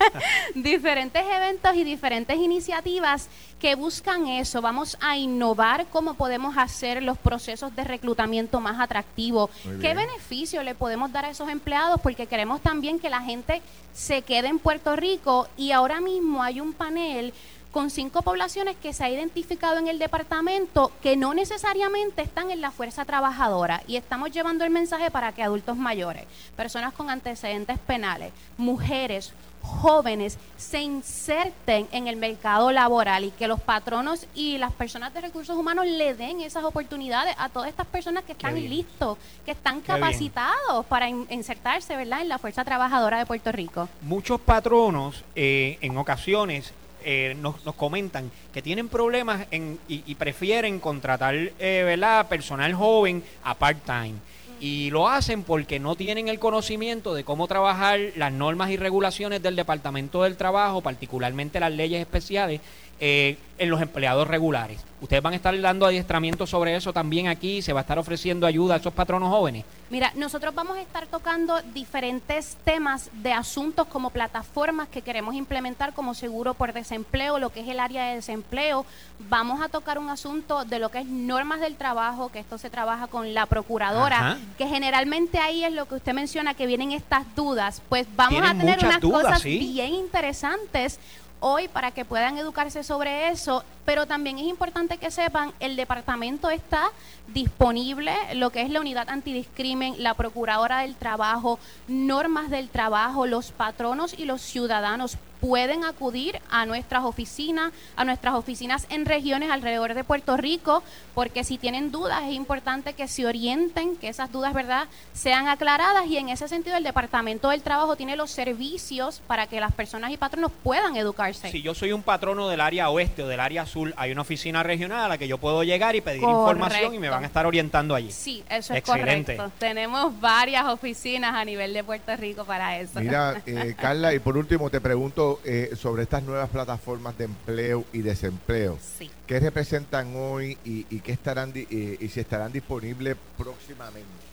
[0.54, 3.28] diferentes eventos y diferentes iniciativas
[3.60, 4.60] que buscan eso.
[4.60, 9.50] Vamos a innovar cómo podemos hacer los procesos de reclutamiento más atractivos.
[9.80, 12.00] ¿Qué beneficio le podemos dar a esos empleados?
[12.00, 13.62] Porque queremos también que la gente
[13.92, 17.32] se quede en Puerto Rico y ahora mismo hay un panel
[17.76, 22.62] con cinco poblaciones que se ha identificado en el departamento que no necesariamente están en
[22.62, 26.24] la fuerza trabajadora y estamos llevando el mensaje para que adultos mayores,
[26.56, 29.34] personas con antecedentes penales, mujeres,
[29.66, 35.20] jóvenes se inserten en el mercado laboral y que los patronos y las personas de
[35.20, 39.80] recursos humanos le den esas oportunidades a todas estas personas que están listos, que están
[39.80, 42.22] capacitados para insertarse ¿verdad?
[42.22, 43.88] en la fuerza trabajadora de Puerto Rico.
[44.02, 46.72] Muchos patronos eh, en ocasiones
[47.04, 51.52] eh, nos, comentan que tienen problemas en, y, prefieren contratar eh,
[51.84, 52.26] ¿verdad?
[52.26, 54.14] personal joven a part-time
[54.60, 59.42] y lo hacen porque no tienen el conocimiento de cómo trabajar las normas y regulaciones
[59.42, 62.60] del Departamento del Trabajo, particularmente las leyes especiales,
[63.00, 64.80] eh, en los empleados regulares.
[65.00, 68.46] Ustedes van a estar dando adiestramiento sobre eso también aquí, se va a estar ofreciendo
[68.46, 69.64] ayuda a esos patronos jóvenes.
[69.88, 75.92] Mira, nosotros vamos a estar tocando diferentes temas de asuntos como plataformas que queremos implementar
[75.92, 78.84] como seguro por desempleo, lo que es el área de desempleo.
[79.28, 82.68] Vamos a tocar un asunto de lo que es normas del trabajo, que esto se
[82.68, 87.22] trabaja con la procuradora, que generalmente ahí es lo que usted menciona, que vienen estas
[87.36, 87.80] dudas.
[87.88, 90.98] Pues vamos a tener unas cosas bien interesantes
[91.40, 96.50] hoy para que puedan educarse sobre eso, pero también es importante que sepan, el departamento
[96.50, 96.90] está
[97.28, 103.52] disponible, lo que es la unidad antidiscrimen, la procuradora del trabajo, normas del trabajo, los
[103.52, 109.94] patronos y los ciudadanos pueden acudir a nuestras oficinas, a nuestras oficinas en regiones alrededor
[109.94, 110.82] de Puerto Rico,
[111.14, 116.06] porque si tienen dudas es importante que se orienten, que esas dudas, ¿verdad?, sean aclaradas
[116.08, 120.10] y en ese sentido el Departamento del Trabajo tiene los servicios para que las personas
[120.10, 121.48] y patronos puedan educarse.
[121.48, 124.64] Si yo soy un patrono del área oeste o del área azul, hay una oficina
[124.64, 127.46] regional a la que yo puedo llegar y pedir información y me van a estar
[127.46, 128.10] orientando allí.
[128.10, 129.52] Sí, eso es correcto.
[129.60, 132.98] Tenemos varias oficinas a nivel de Puerto Rico para eso.
[132.98, 137.84] Mira, eh, Carla, y por último te pregunto, eh, sobre estas nuevas plataformas de empleo
[137.92, 138.78] y desempleo.
[138.98, 139.10] Sí.
[139.26, 144.26] ¿Qué representan hoy y, qué estarán y si estarán disponibles próximamente?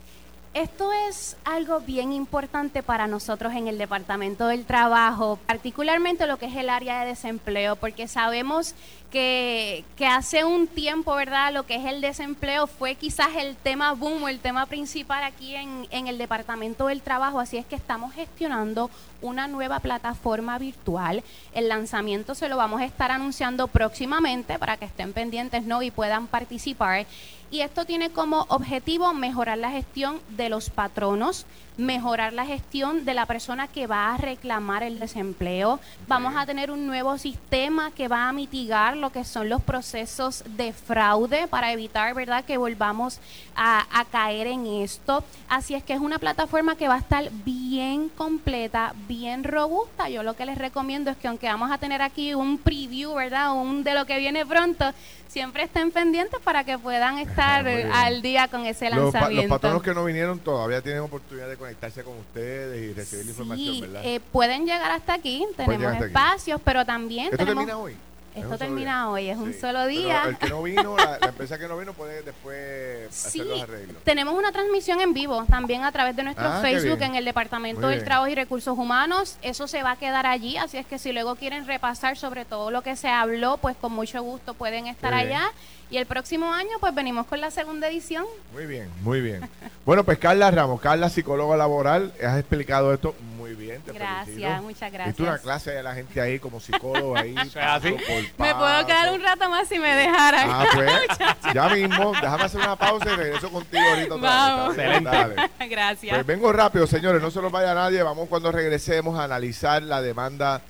[0.53, 6.45] Esto es algo bien importante para nosotros en el Departamento del Trabajo, particularmente lo que
[6.45, 8.75] es el área de desempleo, porque sabemos
[9.13, 11.53] que, hace un tiempo, ¿verdad?
[11.53, 15.55] Lo que es el desempleo fue quizás el tema boom o el tema principal aquí
[15.55, 18.89] en, en el Departamento del Trabajo, así es que estamos gestionando
[19.21, 21.23] una nueva plataforma virtual.
[21.53, 25.81] El lanzamiento se lo vamos a estar anunciando próximamente para que estén pendientes ¿no?
[25.83, 27.05] y puedan participar.
[27.53, 31.45] Y esto tiene como objetivo mejorar la gestión de los patronos,
[31.77, 35.79] mejorar la gestión de la persona que va a reclamar el desempleo.
[36.07, 40.45] Vamos a tener un nuevo sistema que va a mitigar lo que son los procesos
[40.55, 43.19] de fraude para evitar, ¿verdad?, que volvamos
[43.53, 45.23] a, caer en esto.
[45.49, 50.07] Así es que es una plataforma que va a estar bien completa, bien robusta.
[50.07, 53.53] Yo lo que les recomiendo es que aunque vamos a tener aquí un preview, ¿verdad?,
[53.53, 54.85] un de lo que viene pronto,
[55.27, 59.49] siempre estén pendientes para que puedan estar al día con ese lanzamiento.
[59.49, 63.31] Los, patronos que no vinieron todavía tienen oportunidad de conectarse con ustedes y recibir la
[63.31, 64.01] información, ¿verdad?
[64.05, 67.97] Eh, pueden llegar hasta aquí, tenemos espacios, pero también ¿Esto termina hoy?
[68.35, 70.23] Esto termina hoy, es un solo día.
[70.27, 74.03] el que no vino, la, empresa que no vino puede después hacer los arreglos.
[74.03, 77.87] Tenemos una transmisión en vivo también a través de nuestro ah, Facebook en el Departamento
[77.87, 79.37] del Trabajo y Recursos Humanos.
[79.41, 82.71] Eso se va a quedar allí, así es que si luego quieren repasar sobre todo
[82.71, 85.51] lo que se habló, pues con mucho gusto pueden estar allá.
[85.89, 88.25] Y el próximo año, pues venimos con la segunda edición.
[88.51, 89.47] Muy bien, muy bien.
[89.85, 93.13] bueno, pues Carla Ramos, Carla, psicóloga laboral, has explicado esto
[93.55, 93.81] muy bien.
[93.85, 95.19] gracias, muchas gracias.
[95.19, 97.33] Una clase de la gente ahí como psicólogo ahí.
[98.37, 100.49] me puedo quedar un rato más si me dejaran.
[100.49, 100.91] Ah, pues,
[101.53, 104.15] ya mismo, déjame hacer una pausa y regreso contigo ahorita.
[104.15, 104.77] Vamos.
[104.77, 105.35] Dale.
[105.69, 106.13] Gracias.
[106.13, 108.01] Pues vengo rápido, señores, no se los vaya nadie.
[108.03, 110.61] Vamos cuando regresemos a analizar la demanda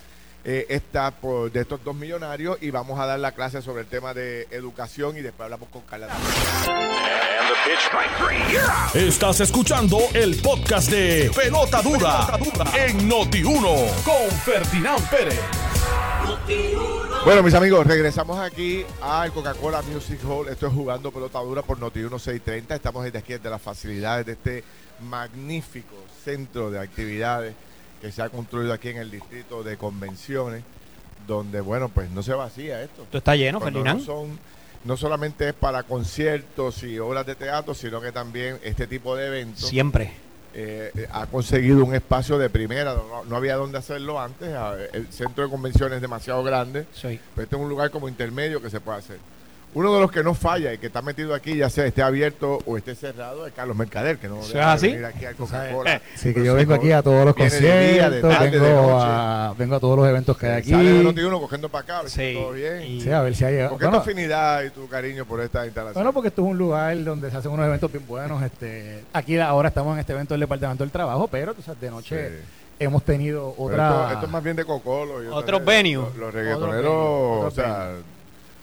[0.46, 3.88] eh, está por, de estos dos millonarios y vamos a dar la clase sobre el
[3.88, 6.10] tema de educación y después hablamos con Carla.
[8.94, 12.28] Estás escuchando el podcast de Pelota Dura,
[12.76, 15.40] en Noti1 con Ferdinand Pérez.
[17.24, 20.50] Bueno, mis amigos, regresamos aquí al Coca-Cola Music Hall.
[20.50, 22.76] Esto es jugando pelota dura por Noti1 630.
[22.76, 24.64] Estamos desde aquí, desde las facilidades de este
[25.00, 27.56] magnífico centro de actividades
[28.04, 30.62] que se ha construido aquí en el distrito de convenciones,
[31.26, 33.04] donde, bueno, pues no se vacía esto.
[33.04, 34.02] Esto está lleno, Ferdinand.
[34.02, 34.40] No, son,
[34.84, 39.28] no solamente es para conciertos y obras de teatro, sino que también este tipo de
[39.28, 39.70] eventos.
[39.70, 40.12] Siempre.
[40.54, 42.94] Eh, eh, ha conseguido un espacio de primera,
[43.26, 44.50] no, había dónde hacerlo antes,
[44.92, 47.22] el centro de convenciones es demasiado grande, sí.
[47.34, 49.18] pero este es un lugar como intermedio que se puede hacer.
[49.76, 52.60] Uno de los que no falla y que está metido aquí, ya sea esté abierto
[52.66, 54.94] o esté cerrado, es Carlos Mercader, que no ¿Eso deja es de así?
[54.96, 56.02] venir aquí al Coca-Cola.
[56.16, 57.60] Sí, que yo vengo aquí a todos los Viene de
[57.94, 59.06] día, de conciertos, tarde, de vengo, noche.
[59.10, 60.70] a, vengo a todos los eventos que hay aquí.
[60.70, 62.34] Sale de Noti1 cogiendo para acá, a ver si Sí.
[62.40, 62.82] todo bien.
[62.84, 63.68] Y- Sí, a ver si hay...
[63.68, 65.96] ¿Por qué bueno, tu afinidad y tu cariño por esta instalación?
[65.96, 68.44] bueno, porque esto es un lugar donde se hacen unos eventos bien buenos.
[68.44, 71.90] Este, aquí ahora estamos en este evento del Departamento del Trabajo, pero tú sabes, de
[71.90, 72.36] noche Sí.
[72.80, 73.88] hemos tenido otra...
[73.90, 75.24] Esto, esto es más bien de Cocolo.
[75.24, 76.10] y Otros venues.
[76.10, 77.90] Los, los reggaetoneros, otros o sea,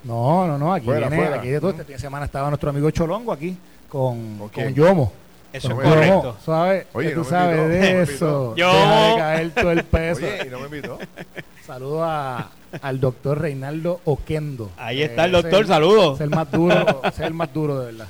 [0.04, 1.36] No, no, no, aquí Fuera, viene, fuera.
[1.40, 3.56] aquí de todo este fin de semana estaba nuestro amigo Cholongo aquí
[3.88, 4.74] con, ¿Con?
[4.74, 5.12] Yomo.
[5.52, 6.22] Eso es correcto.
[6.22, 6.86] Yomo, ¿sabes?
[6.92, 8.44] Oye, no tú sabes invitó, de eso.
[8.50, 8.54] invitó.
[8.54, 9.16] Deja de Yomo.
[9.18, 10.20] caer todo el peso.
[10.24, 10.98] oye, y no me invitó.
[11.66, 12.50] Saludo a,
[12.82, 14.70] al doctor Reinaldo Oquendo.
[14.76, 16.14] Ahí está el Eh, doctor, ese- saludos.
[16.14, 18.08] Es el más duro, es el más duro de verdad.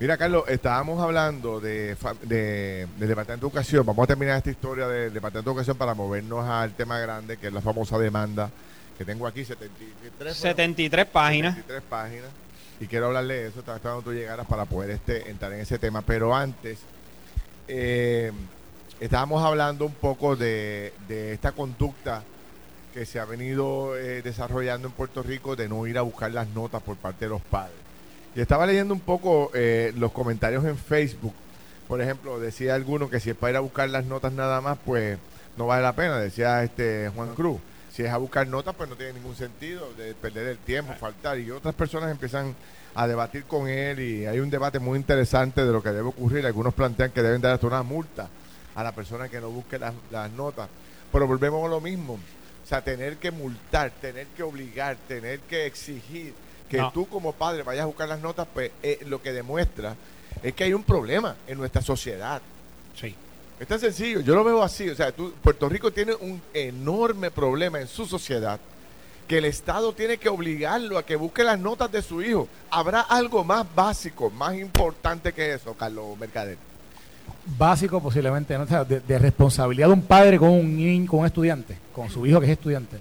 [0.00, 3.86] Mira, Carlos, estábamos hablando de, de- del Departamento de Educación.
[3.86, 7.46] Vamos a terminar esta historia del Departamento de Educación para movernos al tema grande, que
[7.48, 8.50] es la famosa demanda
[9.02, 11.54] que tengo aquí, 73, 73 páginas.
[11.56, 12.30] 73 páginas.
[12.80, 15.78] Y quiero hablarle de eso, estaba esperando tú llegaras para poder este, entrar en ese
[15.78, 16.02] tema.
[16.02, 16.78] Pero antes,
[17.66, 18.32] eh,
[19.00, 22.22] estábamos hablando un poco de, de esta conducta
[22.94, 26.48] que se ha venido eh, desarrollando en Puerto Rico de no ir a buscar las
[26.48, 27.76] notas por parte de los padres.
[28.36, 31.34] Y estaba leyendo un poco eh, los comentarios en Facebook.
[31.88, 34.78] Por ejemplo, decía alguno que si es para ir a buscar las notas nada más,
[34.84, 35.18] pues
[35.56, 37.60] no vale la pena, decía este Juan Cruz.
[37.92, 41.38] Si es a buscar notas, pues no tiene ningún sentido de perder el tiempo, faltar.
[41.38, 42.54] Y otras personas empiezan
[42.94, 46.46] a debatir con él y hay un debate muy interesante de lo que debe ocurrir.
[46.46, 48.28] Algunos plantean que deben dar hasta una multa
[48.74, 50.68] a la persona que no busque las, las notas.
[51.12, 52.14] Pero volvemos a lo mismo.
[52.14, 56.32] O sea, tener que multar, tener que obligar, tener que exigir
[56.70, 56.90] que No.
[56.92, 59.94] tú como padre vayas a buscar las notas, pues eh, lo que demuestra
[60.42, 62.40] es que hay un problema en nuestra sociedad.
[62.98, 63.14] Sí.
[63.60, 64.88] Es tan sencillo, yo lo veo así.
[64.88, 68.58] O sea, tú- Puerto Rico tiene un enorme problema en su sociedad
[69.28, 72.48] que el Estado tiene que obligarlo a que busque las notas de su hijo.
[72.70, 76.58] ¿Habrá algo más básico, más importante que eso, Carlos Mercader?
[77.56, 78.64] Básico posiblemente, ¿no?
[78.64, 82.10] O sea, de, de responsabilidad de un padre con un niño, con un estudiante, con
[82.10, 82.98] su hijo que es estudiante.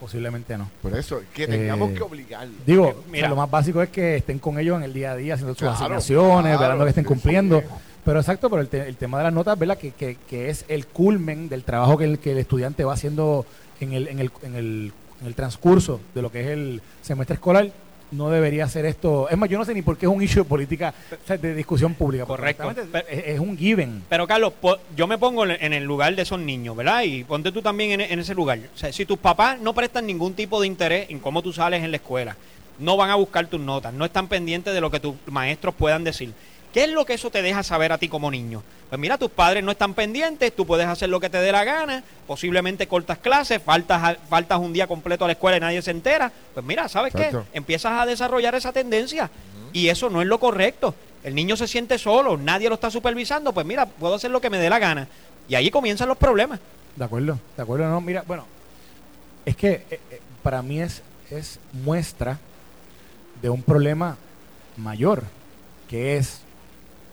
[0.00, 0.70] Posiblemente no.
[0.80, 2.54] Por eso, que tengamos Eh, que obligarlo.
[2.64, 3.28] Digo, Eh, o sea, mira.
[3.28, 5.60] lo más básico es que estén con ellos en el día a día haciendo sus
[5.60, 7.60] Claro, asignaciones, claro, que estén sí, cumpliendo.
[7.60, 7.66] sí.
[8.04, 9.76] Pero exacto, pero el, te- el tema de las notas, ¿verdad?
[9.78, 13.44] Que, que, que es el culmen del trabajo que el, que el estudiante va haciendo
[13.80, 17.34] en el, en, el, en, el, en el transcurso de lo que es el semestre
[17.34, 17.70] escolar.
[18.10, 19.28] No debería ser esto.
[19.28, 21.36] Es más, yo no sé ni por qué es un issue de política, o sea,
[21.36, 22.24] de discusión pública.
[22.24, 22.70] Correcto.
[23.06, 24.02] Es, es un given.
[24.08, 24.54] Pero Carlos,
[24.96, 27.02] yo me pongo en en el lugar de esos niños, ¿verdad?
[27.02, 28.60] Y ponte tú también en, en ese lugar.
[28.74, 31.84] O sea, si tus papás no prestan ningún tipo de interés en cómo tú sales
[31.84, 32.34] en la escuela,
[32.78, 36.02] no van a buscar tus notas, no están pendientes de lo que tus maestros puedan
[36.02, 36.32] decir.
[36.72, 38.62] ¿Qué es lo que eso te deja saber a ti como niño?
[38.88, 41.64] Pues mira, tus padres no están pendientes, tú puedes hacer lo que te dé la
[41.64, 45.90] gana, posiblemente cortas clases, faltas, faltas un día completo a la escuela y nadie se
[45.90, 46.32] entera.
[46.54, 47.44] Pues mira, ¿sabes Exacto.
[47.52, 47.58] qué?
[47.58, 49.30] Empiezas a desarrollar esa tendencia
[49.72, 50.94] y eso no es lo correcto.
[51.22, 54.50] El niño se siente solo, nadie lo está supervisando, pues mira, puedo hacer lo que
[54.50, 55.08] me dé la gana.
[55.48, 56.60] Y ahí comienzan los problemas.
[56.96, 58.46] De acuerdo, de acuerdo, no, mira, bueno,
[59.44, 62.38] es que eh, eh, para mí es, es muestra
[63.42, 64.16] de un problema
[64.76, 65.24] mayor,
[65.88, 66.40] que es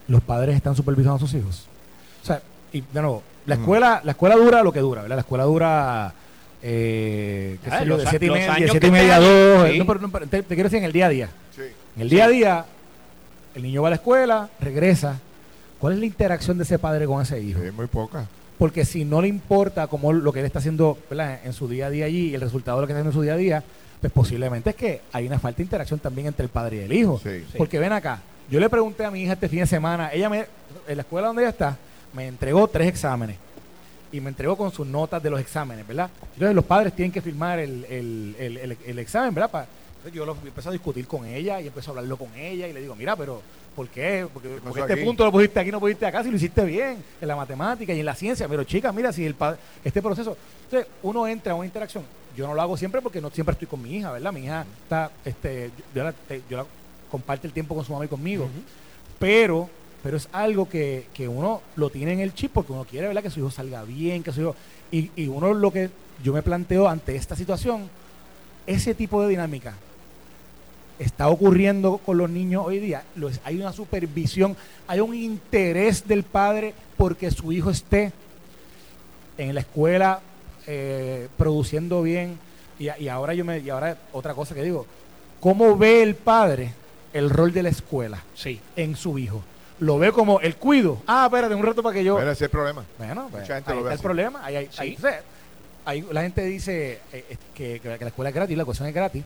[0.08, 1.66] los padres están supervisando a sus hijos.
[2.22, 2.40] O sea,
[2.72, 3.62] y de nuevo, la Ujú.
[3.64, 5.16] escuela, la escuela dura lo que dura, ¿verdad?
[5.16, 6.12] La escuela dura
[6.62, 9.18] eh, qué Ah, sé yo, de a- 7 y media, de siete y media a
[9.20, 9.78] estés allí, 2, sí.
[9.78, 11.28] no, pero, no, pero te, te quiero decir en el día a día.
[11.54, 11.62] Sí.
[11.96, 12.64] En el día a día,
[13.54, 15.20] el niño va a la escuela, regresa.
[15.78, 17.60] ¿Cuál es la interacción de ese padre con ese hijo?
[17.62, 18.26] Es muy poca.
[18.58, 21.40] Porque si no le importa como lo que él está haciendo ¿verdad?
[21.44, 23.14] en su día a día allí y el resultado de lo que está haciendo en
[23.20, 23.62] su día a día,
[24.00, 26.92] pues posiblemente es que hay una falta de interacción también entre el padre y el
[26.92, 27.20] hijo.
[27.22, 27.40] Sí.
[27.52, 27.58] Sí.
[27.58, 30.46] Porque ven acá, yo le pregunté a mi hija este fin de semana, ella me,
[30.86, 31.76] en la escuela donde ella está,
[32.12, 33.36] me entregó tres exámenes
[34.12, 36.08] y me entregó con sus notas de los exámenes, ¿verdad?
[36.34, 39.50] Entonces los padres tienen que firmar el, el- el- el- examen, ¿verdad?
[39.50, 42.68] Pa- entonces yo lo empecé a discutir con ella y empecé a hablarlo con ella
[42.68, 43.42] y le digo, mira, pero
[43.74, 44.26] ¿por qué?
[44.32, 45.04] Porque, porque este aquí?
[45.04, 47.98] punto lo pusiste aquí, no pusiste acá, si lo hiciste bien en la matemática y
[48.00, 51.56] en la ciencia, pero chica, mira, si el pa- este proceso, entonces uno entra a
[51.56, 52.04] una interacción,
[52.36, 54.32] yo no lo hago siempre porque no siempre estoy con mi hija, ¿verdad?
[54.32, 56.66] Mi hija está, este, yo la, te- yo la
[57.10, 58.48] comparte el tiempo con su mamá y conmigo,
[59.18, 59.68] pero
[60.06, 63.24] pero es algo que, que uno lo tiene en el chip porque uno quiere ¿verdad?
[63.24, 64.54] que su hijo salga bien, que su hijo...
[64.92, 65.90] Y, y uno lo que
[66.22, 67.90] yo me planteo ante esta situación,
[68.68, 69.74] ese tipo de dinámica
[71.00, 73.02] está ocurriendo con los niños hoy día.
[73.42, 78.12] Hay una supervisión, hay un interés del padre porque su hijo esté
[79.36, 80.20] en la escuela
[80.68, 82.38] eh, produciendo bien.
[82.78, 84.86] Y, y ahora yo me, y ahora otra cosa que digo,
[85.40, 86.85] ¿cómo ve el padre
[87.16, 88.60] el rol de la escuela Sí.
[88.76, 89.42] en su hijo?
[89.78, 91.02] Lo ve como el cuido.
[91.06, 92.16] Ah, espérate un rato para que yo.
[92.16, 92.84] Pero ese es el problema.
[92.98, 94.40] Bueno, pues, Mucha gente ahí lo ve está el problema.
[94.44, 95.20] Ahí, hay- ahí- o sea,
[95.84, 98.94] ahí la gente dice eh, eh, que, que la escuela es gratis, la cuestión es
[98.94, 99.22] gratis.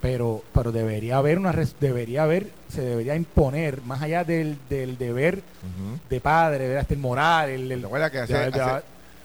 [0.00, 4.98] pero pero debería haber una res- debería haber se debería imponer más allá del, del
[4.98, 5.98] deber Ujú.
[6.10, 6.82] de padre, ¿verdad?
[6.82, 8.82] Este, el moral, el, el- ¿Te acuerdas que hace, hace-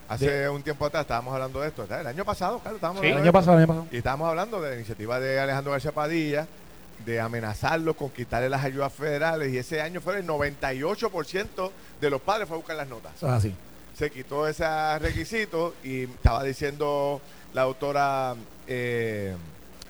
[0.07, 1.83] hace un tiempo atrás estábamos hablando de esto?
[1.89, 3.07] El año pasado, claro, estábamos Sí.
[3.07, 3.39] el hablando año de esto.
[3.39, 3.87] pasado, el año pasado.
[3.91, 6.47] Y estábamos hablando de la iniciativa de Alejandro García Padilla
[7.05, 12.21] de amenazarlo con quitarle las ayudas federales y ese año fue el 98% de los
[12.21, 13.23] padres fue a buscar las notas.
[13.23, 13.53] Así.
[13.97, 14.65] Se quitó ese
[14.99, 17.21] requisito y estaba diciendo
[17.53, 18.35] la doctora
[18.67, 19.35] eh,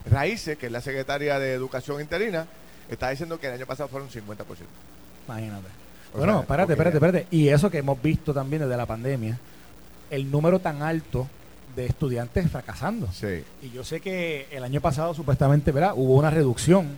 [0.10, 2.48] Raíces, que es la secretaria de Educación Interina,
[2.90, 4.36] está diciendo que el año pasado fueron 50%.
[5.28, 5.68] Imagínate.
[6.14, 7.28] O bueno, sea, espérate, espérate, espérate.
[7.30, 9.38] Y eso que hemos visto también desde la pandemia,
[10.10, 11.28] el número tan alto
[11.76, 13.08] de estudiantes fracasando.
[13.14, 13.44] Sí.
[13.62, 15.94] Y yo sé que el año pasado supuestamente, ¿verdad?
[15.96, 16.98] Hubo una reducción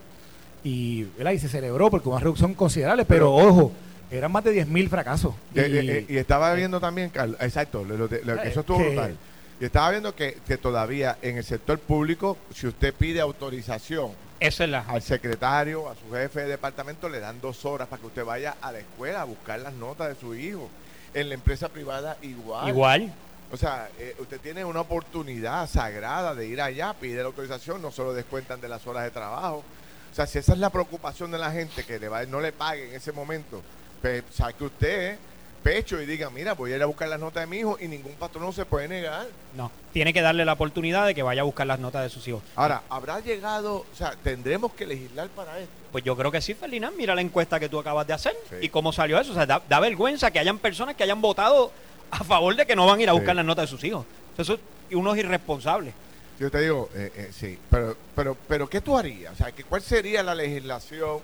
[0.63, 1.31] y, ¿verdad?
[1.31, 3.71] y se celebró porque hubo una reducción considerable, pero, ojo,
[4.11, 5.33] eran más de 10.000 fracasos.
[5.53, 8.49] De- y, de- eh, y estaba viendo también, Carlos, exacto, lo- lo de- lo- Eh,
[8.49, 9.15] eso estuvo que- brutal.
[9.59, 14.63] Y estaba viendo que, que todavía en el sector público, si usted pide autorización Esa
[14.63, 14.79] es la.
[14.79, 18.55] al secretario, a su jefe de departamento, le dan dos horas para que usted vaya
[18.59, 20.67] a la escuela a buscar las notas de su hijo.
[21.13, 22.69] En la empresa privada igual.
[22.69, 23.13] Igual.
[23.53, 27.91] O sea, eh, usted tiene una oportunidad sagrada de ir allá, pide la autorización, no
[27.91, 29.63] se lo descuentan de las horas de trabajo.
[30.11, 32.51] O sea, si esa es la preocupación de la gente, que le va, no le
[32.53, 33.61] pague en ese momento,
[34.01, 35.17] pues saque usted
[35.63, 37.87] pecho y diga, mira, voy a ir a buscar las notas de mi hijo y
[37.87, 39.27] ningún patrón se puede negar.
[39.55, 39.71] No.
[39.93, 42.41] Tiene que darle la oportunidad de que vaya a buscar las notas de sus hijos.
[42.55, 45.71] Ahora, ¿habrá llegado, o sea, tendremos que legislar para esto?
[45.91, 46.95] Pues yo creo que sí, Ferdinand.
[46.97, 48.55] Mira la encuesta que tú acabas de hacer Sí.
[48.61, 49.31] y cómo salió eso.
[49.33, 51.71] O sea, da, da vergüenza que hayan personas que hayan votado
[52.11, 53.17] a favor de que no van a ir a Sí.
[53.19, 54.05] buscar las notas de sus hijos.
[54.37, 54.59] Eso es
[54.95, 55.93] unos irresponsables.
[56.39, 59.33] Yo te digo, eh, eh, sí, pero, pero, pero ¿qué tú harías?
[59.33, 61.19] O sea, ¿cuál sería la legislación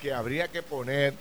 [0.00, 1.14] que habría que poner?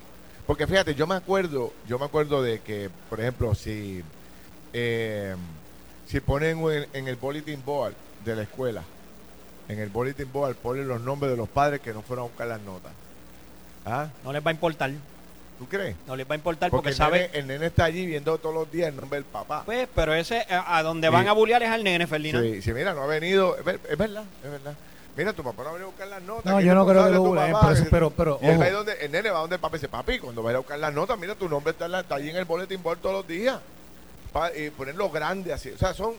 [0.45, 4.03] Porque fíjate, yo me acuerdo, yo me acuerdo de que, por ejemplo, si,
[4.73, 5.35] eh,
[6.07, 7.93] si ponen en, en el bulletin board
[8.25, 8.83] de la escuela,
[9.69, 12.47] en el bulletin board ponen los nombres de los padres que no fueron a buscar
[12.47, 12.91] las notas.
[13.85, 14.09] ¿Ah?
[14.23, 14.91] No les va a importar.
[15.59, 15.95] ¿Tú crees?
[16.07, 17.19] No les va a importar Porque porque, el, sabe.
[17.27, 19.63] nene, el nene está allí viendo todos los días el nombre del papá.
[19.65, 21.13] Pues, pero ese a, a donde Sí.
[21.13, 22.45] van a bullear es al nene, Ferdinand.
[22.45, 23.57] Sí, sí, mira, no ha venido.
[23.57, 24.73] Es, ver- es verdad, es verdad.
[25.17, 26.45] Mira, tu papá no ha venido a buscar las notas.
[26.45, 28.59] No, yo no creo que lo bulen, papá, pero pero- pero, y él ojo.
[28.61, 30.79] va ahí donde, el nene va donde el papá dice, papi, cuando vaya a buscar
[30.79, 33.15] las notas, mira, tu nombre está, en la- está allí en el boletín board todos
[33.15, 33.59] los días.
[34.31, 35.71] Pa- y ponerlo grande así.
[35.71, 36.13] O sea, son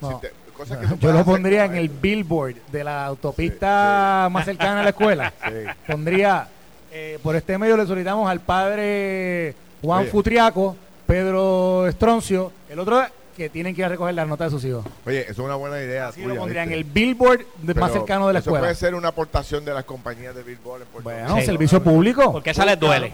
[0.00, 0.10] No.
[0.10, 4.44] si te- cosas que tú Yo lo pondría en el billboard de la autopista más
[4.44, 5.32] cercana a la escuela.
[5.44, 5.90] Sí.
[5.90, 6.48] Pondría,
[6.98, 10.10] eh, por este medio le solicitamos al padre Juan Oye.
[10.10, 10.74] Futriaco,
[11.06, 13.02] Pedro Estroncio, el otro
[13.36, 14.82] que tienen que ir a recoger las notas de sus hijos.
[15.04, 16.08] Oye, eso es una buena idea.
[16.08, 16.80] Así tuya, lo pondría en ¿viste?
[16.80, 18.64] el billboard de- más cercano de la eso escuela.
[18.64, 21.36] puede ser una aportación de las compañías de Billboard en Puerto Bueno.
[21.36, 21.44] Sí.
[21.44, 22.32] servicio público.
[22.32, 23.12] Porque esa les duele.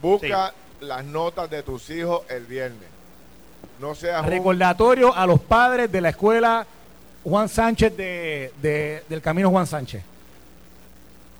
[0.00, 2.88] Busca las notas de tus hijos el viernes.
[3.80, 6.64] No seas un- Recordatorio a los padres de la escuela
[7.24, 10.02] Juan Sánchez de, de- del Camino Juan Sánchez.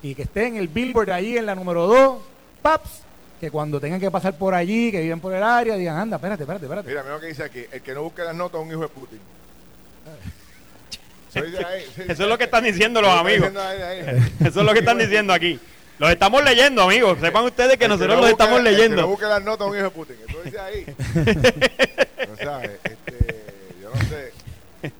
[0.04, 2.18] Y que esté en el billboard allí en la número 2,
[2.60, 3.00] paps,
[3.40, 6.42] que cuando tengan que pasar por allí, que viven por el área, digan, anda, espérate,
[6.42, 6.88] espérate, espérate.
[6.88, 7.64] Mira, mira lo que dice aquí.
[7.72, 9.18] El que no busque las notas es un hijo de Putin.
[11.34, 12.02] Eso dice ahí, sí.
[12.06, 13.50] Eso es lo que están diciendo los amigos.
[13.56, 14.32] ahí, ahí.
[14.40, 15.58] Eso es lo que están diciendo aquí.
[15.98, 17.18] Los estamos leyendo, amigos.
[17.20, 19.06] Sepan ustedes que El nosotros no los busque- estamos El que no leyendo.
[19.08, 20.16] busque las notas es un hijo de Putin.
[20.28, 20.84] Eso dice ahí.
[22.32, 23.44] o sea, este,
[23.80, 24.32] yo no sé.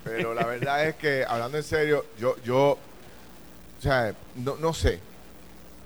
[0.02, 2.78] Pero la verdad es que, hablando en serio, yo, yo,
[3.84, 4.98] sea, no, no sé.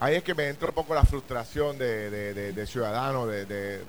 [0.01, 3.45] Ahí es que me entra un poco la frustración de, de, de- de ciudadano, de,
[3.47, 3.81] de,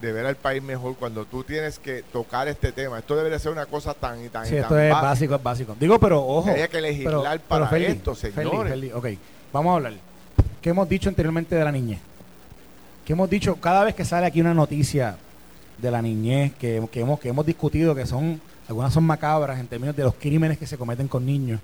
[0.00, 2.98] de ver al país mejor cuando tú tienes que tocar este tema.
[3.00, 5.42] Esto debería ser una cosa tan y tan y Sí, tan esto es básico, es
[5.42, 5.76] básico.
[5.80, 6.50] Digo, pero ojo.
[6.50, 8.72] Haya que legislar para Feli, esto, señores.
[8.72, 9.06] Feli, ok,
[9.52, 9.92] vamos a hablar.
[10.62, 11.98] ¿Qué hemos dicho anteriormente de la niñez?
[13.04, 15.16] ¿Qué hemos dicho cada vez que sale aquí una noticia
[15.78, 19.66] de la niñez que, que hemos, que hemos discutido que son, algunas son macabras en
[19.66, 21.60] términos de los crímenes que se cometen con niños,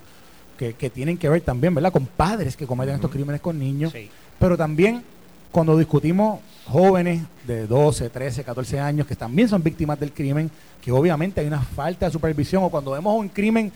[0.63, 1.93] que, que tienen que ver también, ¿verdad?
[1.93, 3.91] Con padres que cometen estos crímenes con niños.
[3.91, 4.09] Sí.
[4.39, 5.03] Pero también
[5.51, 10.93] cuando discutimos jóvenes de 12, 13, 14 años que también son víctimas del crimen, que
[10.93, 13.73] obviamente hay una falta de supervisión, o cuando vemos un crimen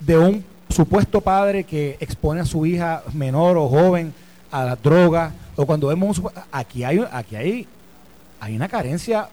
[0.00, 4.14] de un supuesto padre que expone a su hija menor o joven
[4.50, 7.68] a las drogas, o cuando vemos un aquí hay aquí hay
[8.40, 9.28] hay una carencia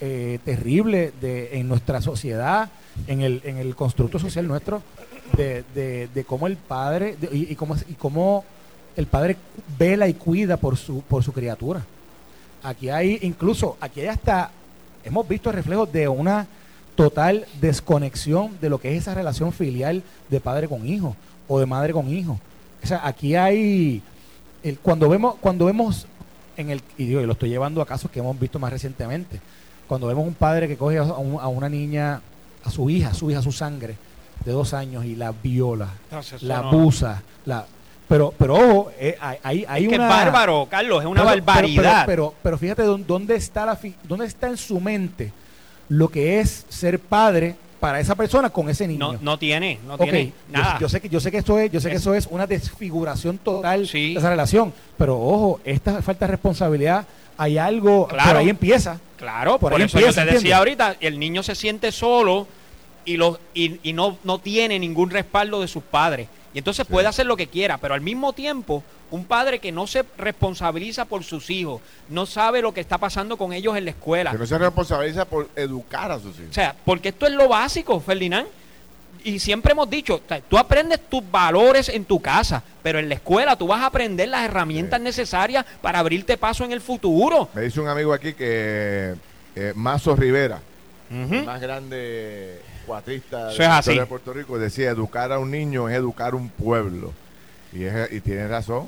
[0.00, 2.70] eh, terrible de, en nuestra sociedad,
[3.08, 4.82] en el, en el constructo social nuestro,
[5.36, 8.44] de, de, de cómo el padre, y cómo, y cómo
[8.96, 9.36] el padre
[9.78, 11.84] vela y cuida por su, por su criatura.
[12.62, 14.50] Aquí hay, incluso, aquí hay hasta,
[15.04, 16.46] hemos visto reflejos de una
[16.94, 21.14] total desconexión de lo que es esa relación filial de padre con hijo
[21.46, 22.38] o de madre con hijo.
[22.82, 24.02] O sea, aquí hay,
[24.62, 26.06] el- cuando vemos, cuando vemos
[26.56, 29.40] en el, y digo, y lo estoy llevando a casos que hemos visto más recientemente,
[29.86, 32.20] cuando vemos un padre que coge a, un- a una niña,
[32.64, 33.96] a su hija, a su hija, a su sangre,
[34.44, 37.66] de dos años y la viola, Entonces, la no- abusa, la
[38.08, 40.04] Pero, pero ojo, eh, hay, hay, es que una...
[40.04, 42.04] es bárbaro, Carlos, es una Pero- barbaridad.
[42.06, 45.32] Pero, pero, pero fíjate dón- dónde está, la fi- dónde está en su mente
[45.88, 49.12] lo que es ser padre para esa persona con ese niño.
[49.14, 50.78] no, no tiene, no Ok, tiene nada.
[50.78, 52.46] Yo, sé que yo sé que esto es, yo sé que Es- eso es una
[52.46, 54.12] desfiguración total Sí.
[54.14, 57.04] de esa relación, pero ojo, esta falta de responsabilidad,
[57.36, 58.28] hay algo Claro.
[58.30, 58.98] por ahí empieza.
[59.16, 60.58] Claro, por, Por ahí eso empieza, yo te decía ¿entiendes?
[60.86, 62.46] ahorita, el niño se siente solo
[63.06, 66.28] y, lo, y, y no, no tiene ningún respaldo de sus padres.
[66.52, 69.86] Y entonces puede hacer lo que quiera, pero al mismo tiempo, un padre que no
[69.86, 73.90] se responsabiliza por sus hijos, no sabe lo que está pasando con ellos en la
[73.90, 74.32] escuela.
[74.32, 76.50] Que no se responsabiliza por educar a sus hijos.
[76.50, 78.46] O sea, porque esto es lo básico, Ferdinand.
[79.22, 83.56] Y siempre hemos dicho, tú aprendes tus valores en tu casa, pero en la escuela
[83.56, 87.48] tú vas a aprender las herramientas necesarias para abrirte paso en el futuro.
[87.52, 89.14] Me dice un amigo aquí que
[89.56, 90.60] eh, Mazo Rivera,
[91.10, 95.96] el más grande cuatrista de es de Puerto Rico, decía, educar a un niño es
[95.96, 97.12] educar un pueblo.
[97.72, 98.86] Y, es- y tiene razón.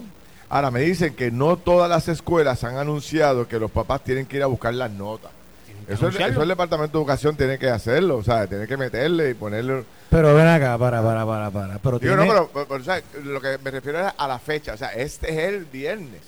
[0.49, 4.36] Ahora, me dicen que no todas las escuelas han anunciado que los papás tienen que
[4.38, 5.30] ir a buscar las notas.
[5.86, 6.32] Eso, el- anunciarlo.
[6.32, 9.84] eso el Departamento de Educación tiene que hacerlo, o sea, tiene que meterle y ponerle...
[10.11, 11.78] Pero ven acá, para, para, para, para.
[11.78, 14.28] Pero Digo, tiene- no, pero, pero, pero, o sea, lo que me refiero es a
[14.28, 16.20] la fecha, o sea, este es el viernes.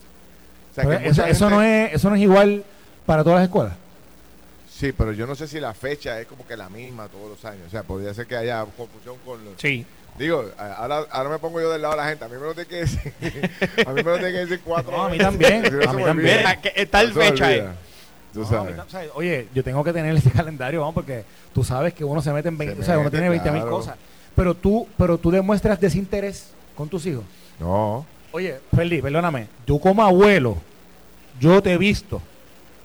[0.71, 2.63] O sea, que eso, no es, eso no es igual
[3.07, 3.75] para todas las escuelas.
[4.81, 7.45] Sí, pero yo no sé si la fecha es como que la misma todos los
[7.45, 7.65] años.
[7.67, 9.55] O sea, podría ser que haya confusión con los...
[9.61, 9.85] Sí.
[10.19, 12.25] Digo, ahora, ahora me pongo yo del lado de la gente.
[12.25, 13.13] A mí me lo tiene que decir.
[13.87, 15.93] a mí me lo tiene que decir cuatro No, a mí también, Si no a
[15.93, 16.45] mí también.
[16.45, 17.63] me fecha ahí.
[18.33, 18.79] Tú No, sabes.
[18.79, 22.23] o sea, Oye, yo tengo que tener ese calendario, vamos, porque tú sabes que uno
[22.23, 23.97] se mete en 20, Se o sea, uno tiene 20 mil cosas.
[24.35, 27.25] Pero tú, pero tú demuestras desinterés con tus hijos.
[27.59, 28.07] No.
[28.33, 30.57] Oye, Feli, perdóname, tú como abuelo,
[31.39, 32.23] yo te he visto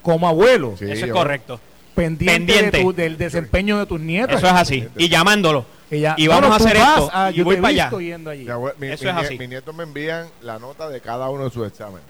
[0.02, 1.60] como abuelo Sí, Eso es yo- correcto.
[1.96, 2.78] Pendiente, Pendiente.
[2.78, 4.38] de tu- del desempeño de tus nietos.
[4.38, 4.88] Eso es así.
[4.98, 5.66] Y llamándolo.
[5.90, 7.88] Ya- y vamos a hacer esto, a- y yo voy para allá.
[7.90, 8.14] allí.
[8.80, 9.38] Mi- Eso mi es así.
[9.38, 12.04] mis nietos me envían la nota de cada uno de sus exámenes.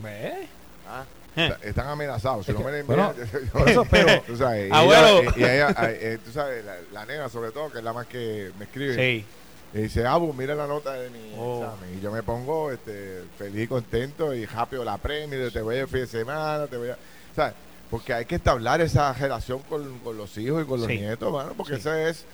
[0.88, 1.04] Ah,
[1.36, 1.50] Eh.
[1.52, 2.46] está- Están amenazados.
[2.46, 3.14] Si Es no que, me envían,
[3.54, 5.22] bueno, eso, pero- tú sabes, y Abuelo.
[5.22, 7.84] ella- y- y ella, ay, eh, tú sabes, la, la nena sobre todo, que es
[7.84, 8.96] la más que me escribe.
[8.96, 9.26] Sí.
[9.74, 11.64] Y dice, Abu, mira la nota de mi Oh.
[11.66, 11.98] examen.
[11.98, 16.00] Y yo me pongo este, feliz, contento y rápido la premio, te voy el fin
[16.02, 16.98] de semana, te voy a...
[17.36, 17.54] ¿Sabes?
[17.96, 20.98] Porque hay que establecer esa relación con, con los hijos y con los Sí.
[20.98, 21.80] nietos, mano, porque Sí.
[21.80, 22.26] ese es...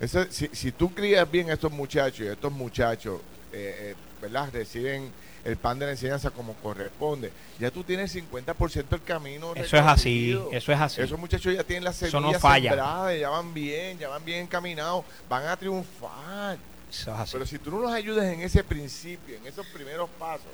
[0.00, 3.20] Ese, si, si tú crías bien a estos muchachos y estos muchachos,
[3.52, 4.48] eh, eh, ¿verdad?
[4.50, 5.12] Reciben
[5.44, 9.82] el pan de la enseñanza como corresponde, ya tú tienes 50% del camino Eso es
[9.82, 10.40] así.
[10.52, 11.02] Eso es así.
[11.02, 15.04] Esos muchachos ya tienen la semilla no sembrada, ya van bien, ya van bien encaminados,
[15.28, 16.56] van a triunfar.
[16.90, 17.32] Eso es así.
[17.34, 20.46] Pero si tú no los ayudas en ese principio, en esos primeros pasos,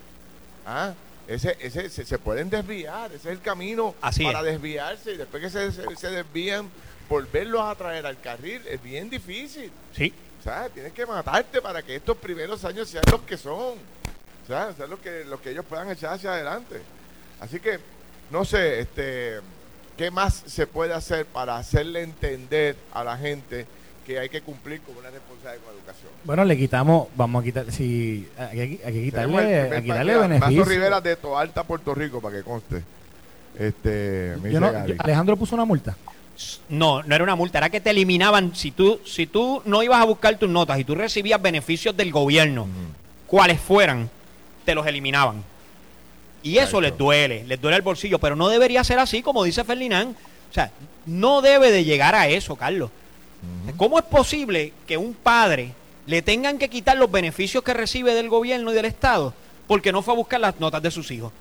[0.67, 0.93] ¿ah?
[1.29, 3.13] Ese, ese, se, se pueden desviar.
[3.13, 4.47] Ese es el camino Así para es.
[4.47, 5.13] desviarse.
[5.13, 6.71] Y después que se, se, se desvían,
[7.09, 9.71] volverlos a traer al carril es bien difícil.
[9.95, 10.13] Sí.
[10.43, 10.73] ¿sabes?
[10.73, 13.75] Tienes que matarte para que estos primeros años sean los que son.
[14.47, 14.77] ¿sabes?
[14.77, 16.81] Sean los que, los que ellos puedan echar hacia adelante.
[17.41, 17.81] Así que,
[18.31, 19.41] no sé, este,
[19.97, 23.67] ¿qué más se puede hacer para hacerle entender a la gente
[24.07, 26.11] que hay que cumplir con una responsabilidad con educación?
[26.25, 29.83] Bueno, le quitamos, vamos a quitar, si hay, que- hay que Tenemos el quitarle, que
[29.83, 30.65] quitarle beneficio.
[30.65, 32.83] Rivera de Toalta, Puerto Rico, para que conste.
[33.59, 34.93] Este, me Yo dice no- Gary.
[34.95, 35.97] yo- Alejandro puso una multa.
[36.69, 38.55] No, no era una multa, era que te eliminaban.
[38.55, 42.13] Si tú, si tú no ibas a buscar tus notas y tú recibías beneficios del
[42.13, 42.69] gobierno,
[43.27, 44.11] cuales fueran,
[44.65, 45.43] te los eliminaban.
[46.43, 46.81] Y eso Exacto.
[46.83, 50.15] les duele, les duele el bolsillo, pero no debería ser así, como dice Ferdinand.
[50.51, 50.71] O sea,
[51.07, 52.91] no debe de llegar a eso, Carlos.
[53.77, 55.73] ¿Cómo es posible que un padre
[56.07, 59.35] le tengan que quitar los beneficios que recibe del gobierno y del Estado
[59.67, 61.33] porque no fue a buscar las notas de sus hijos?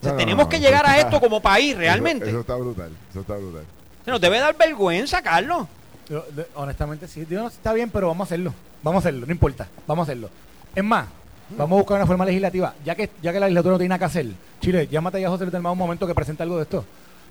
[0.00, 2.28] O sea, No, no, tenemos no, que llegar a esto como país, realmente.
[2.28, 2.90] Eso, está brutal.
[3.10, 3.64] Eso está brutal.
[4.04, 5.66] Se nos debe dar vergüenza, Carlos.
[6.08, 7.24] Yo, de- honestamente, sí.
[7.24, 8.52] Digo, no, está bien, pero vamos a hacerlo.
[8.82, 9.66] Vamos a hacerlo, no importa.
[9.86, 10.28] Vamos a hacerlo.
[10.74, 11.06] Es más,
[11.56, 12.74] vamos a buscar una forma legislativa.
[12.84, 14.26] Ya que, ya que la legislatura no tiene nada que hacer,
[14.60, 16.84] Chile, llámate ya a José Luis del Mao un momento que presente algo de esto.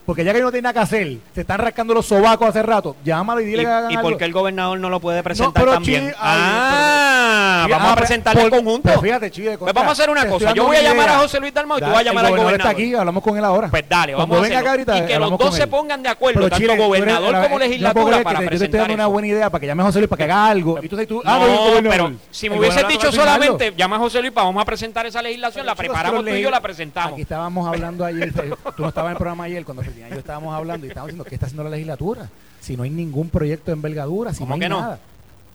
[0.06, 2.96] Porque ya que no tiene nada que hacer, se están rascando los sobacos hace rato,
[3.06, 5.64] llámalo y ¿Y, dile que hagan y por qué el gobernador no lo puede presentar
[5.64, 6.14] pero también?
[6.20, 8.82] ah, vamos ah, a pero- presentarlo en por- conjunto.
[8.90, 10.54] pero fíjate, Chile, Pues vamos a hacer una cosa.
[10.54, 11.18] Yo voy a llamar a.
[11.20, 12.60] José Luis Dalmau y tú vas a llamar al gobernador gobernador.
[12.60, 13.70] está aquí, hablamos con él ahora.
[13.70, 16.40] Pues dale, vamos Cuando a venga ahorita, y que los dos se pongan de acuerdo,
[16.42, 18.56] Pero, tanto Chile, eres- gobernador a como no puedo legislatura que para te- Yo te
[18.56, 20.48] estoy presentar dando una buena idea para que llame a José Luis para que haga
[20.48, 20.80] algo.
[20.82, 24.00] Y tú tú, ah, no, No, pero si me hubieses dicho a solamente, llama a
[24.00, 27.14] José Luis, vamos a presentar esa legislación, la preparamos tú y yo la presentamos.
[27.14, 30.20] Aquí estábamos hablando ayer, eh, tú no estabas en el programa ayer cuando Y yo
[30.20, 32.30] estábamos hablando y estábamos diciendo qué está haciendo la legislatura.
[32.60, 34.82] Si no hay ningún proyecto de envergadura, si ¿Cómo no hay que no?
[34.82, 35.00] nada.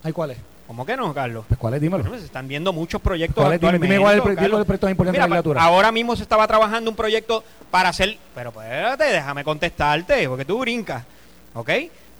[0.03, 0.37] ¿Hay cuál es?
[0.67, 1.45] ¿Cómo que no, Carlos?
[1.47, 2.03] Pues cuál es, dímelo.
[2.03, 3.59] Bueno, se están viendo muchos proyectos ¿Cuál es?
[3.61, 5.61] Dime- dime cuál es el dime cuál proyecto más importante de la Mira, legislatura.
[5.63, 8.17] Ahora mismo se estaba trabajando un proyecto para hacer...
[8.35, 11.03] Pero espérate, déjame contestarte, porque tú brincas.
[11.55, 11.69] ¿Ok?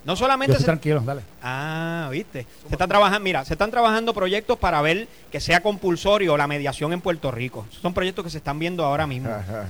[0.06, 1.22] No Yo solamente estoy se, tranquilo, dale.
[1.44, 2.46] Ah, viste.
[2.68, 6.94] Se están trabajando, mira, se están trabajando proyectos para ver que sea compulsorio la mediación
[6.94, 7.68] en Puerto Rico.
[7.82, 9.30] Son proyectos que se están viendo ahora mismo.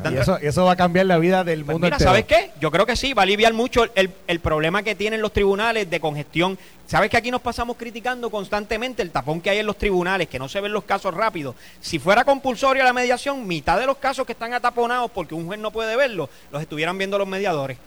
[0.09, 2.11] Y eso, eso va a cambiar la vida del Pues mundo mira, entero.
[2.11, 2.51] ¿sabes qué?
[2.61, 5.89] Yo creo que sí, va a aliviar mucho el, el problema que tienen los tribunales
[5.89, 6.57] de congestión.
[6.86, 10.39] ¿Sabes que aquí nos pasamos criticando constantemente el tapón que hay en los tribunales, que
[10.39, 11.55] no se ven los casos rápidos?
[11.82, 15.59] Si fuera compulsoria la mediación, mitad de los casos que están ataponados porque un juez
[15.59, 17.77] no puede verlos, los estuvieran viendo los mediadores.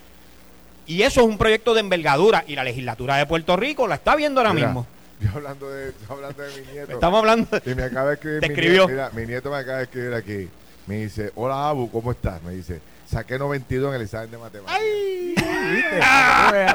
[0.92, 4.14] Y eso es un proyecto de envergadura y la legislatura de Puerto Rico la está
[4.14, 4.86] viendo ahora Mira, mismo.
[5.20, 6.92] Yo hablando de, yo hablando de mi nieto.
[6.92, 8.40] Estamos hablando Y me acaba de escribir.
[8.40, 8.86] Te mi escribió.
[8.86, 10.48] Nieto, mira, mi nieto me acaba de escribir aquí.
[10.86, 12.42] Me dice, hola Abu, ¿cómo estás?
[12.42, 12.82] Me dice,
[13.12, 14.80] saqué 92 en el examen de matemáticas.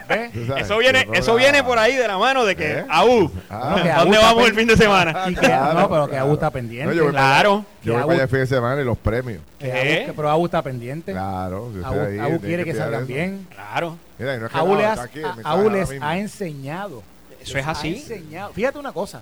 [0.07, 0.29] Que.
[0.33, 2.85] Tú sabes, Eso viene, eso viene por ahí de la mano de que, ¿Eh?
[2.89, 3.79] AU, Ah.
[3.81, 5.25] Que ¿a ¿dónde vamos el fin de semana?
[5.29, 6.25] Y que, Claro, no, pero que claro.
[6.25, 6.93] Abu está pendiente.
[6.95, 7.65] No, yo Claro.
[7.83, 9.41] Yo voy Que para allá el fin de semana y los premios.
[9.59, 9.67] Que
[10.03, 10.13] ¿Eh?
[10.15, 11.11] Pero Abu está pendiente.
[11.11, 11.71] Claro.
[11.85, 13.13] ahí, tiene quiere que cuidar salgan eso.
[13.13, 13.47] bien.
[13.53, 17.03] Claro, Mira, no es que aquí a- les ha enseñado.
[17.41, 17.95] eso es así.
[17.97, 18.53] enseñado.
[18.53, 19.21] Fíjate una cosa,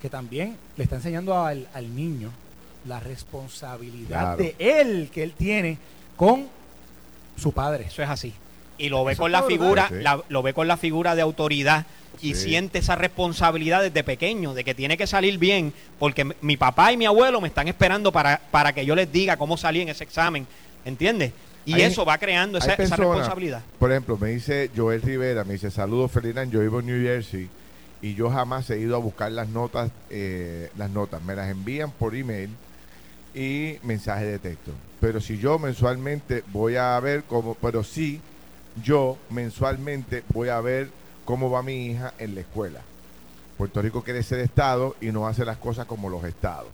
[0.00, 2.30] que también le está enseñando al, al niño
[2.86, 4.36] la responsabilidad Claro.
[4.38, 5.78] de él que él tiene
[6.16, 6.46] con
[7.36, 7.86] su padre.
[7.88, 8.32] Eso es así.
[8.78, 9.88] Y lo ve Eso con la figura.
[9.88, 9.94] Sí.
[10.00, 11.86] la- lo ve con la figura de autoridad
[12.20, 12.44] y Sí.
[12.50, 16.96] siente esa responsabilidad desde pequeño, de que tiene que salir bien, porque mi papá y
[16.96, 20.04] mi abuelo me están esperando para, para que yo les diga cómo salí en ese
[20.04, 20.46] examen,
[20.84, 21.32] ¿entiendes?
[21.64, 23.62] Y Hay- eso va creando esa, responsabilidad.
[23.78, 27.48] Por ejemplo, me dice Joel Rivera, me dice, saludos Ferdinand, yo vivo en New Jersey
[28.02, 31.92] y yo jamás he ido a buscar las notas, eh, las notas, me las envían
[31.92, 32.50] por email
[33.34, 34.72] y mensaje de texto.
[35.00, 38.20] Pero si yo mensualmente voy a ver cómo, pero sí,
[38.82, 40.90] yo mensualmente voy a ver
[41.24, 42.80] cómo va mi hija en la escuela.
[43.58, 46.70] Puerto Rico quiere ser Estado y no hace las cosas como los Estados,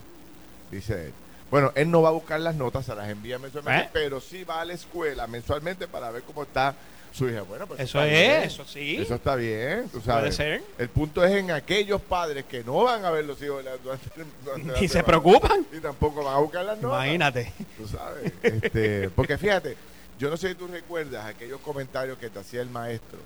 [0.71, 1.13] dice él.
[1.51, 3.91] Bueno, él no va a buscar las notas, se las envía mensualmente, ¿Eh?
[3.93, 6.75] pero sí va a la escuela mensualmente para ver cómo está
[7.13, 7.43] su hija.
[7.43, 8.43] Bueno, pues Eso es, bien.
[8.43, 8.97] eso sí.
[8.97, 10.37] Eso está bien, tú Puede sabes.
[10.37, 10.63] ser.
[10.79, 14.09] El punto es en aquellos padres que no van a ver los hijos durante,
[14.45, 15.67] durante la Ni se preocupan.
[15.73, 17.05] Y tampoco van a buscar las notas.
[17.05, 17.53] Imagínate.
[17.77, 18.33] Tú sabes.
[18.43, 19.77] Este, porque fíjate,
[20.19, 23.19] yo no sé si tú recuerdas aquellos comentarios que te hacía el maestro.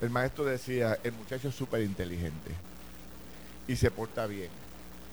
[0.00, 2.50] El maestro decía, el muchacho es súper inteligente
[3.66, 4.48] y se porta bien.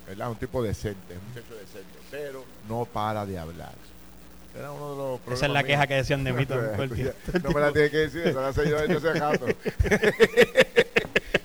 [0.08, 0.30] ¿Verdad?
[0.30, 3.74] Un tipo decente, un muchacho decente, pero no para de hablar.
[4.58, 7.14] Era uno de los Esa es la queja que decían de mí todo el tiempo.
[7.44, 9.46] No me la tiene que decir, eso la sé yo desde hace rato.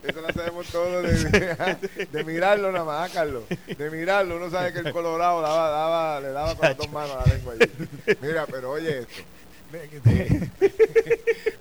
[0.02, 3.44] Eso la sabemos todos de, de mirarlo nada más, Carlos.
[3.76, 7.12] De mirarlo, uno sabe que el Colorado daba, daba, le daba con las dos manos
[7.16, 7.70] a la lengua allí.
[8.20, 9.22] Mira, pero oye esto.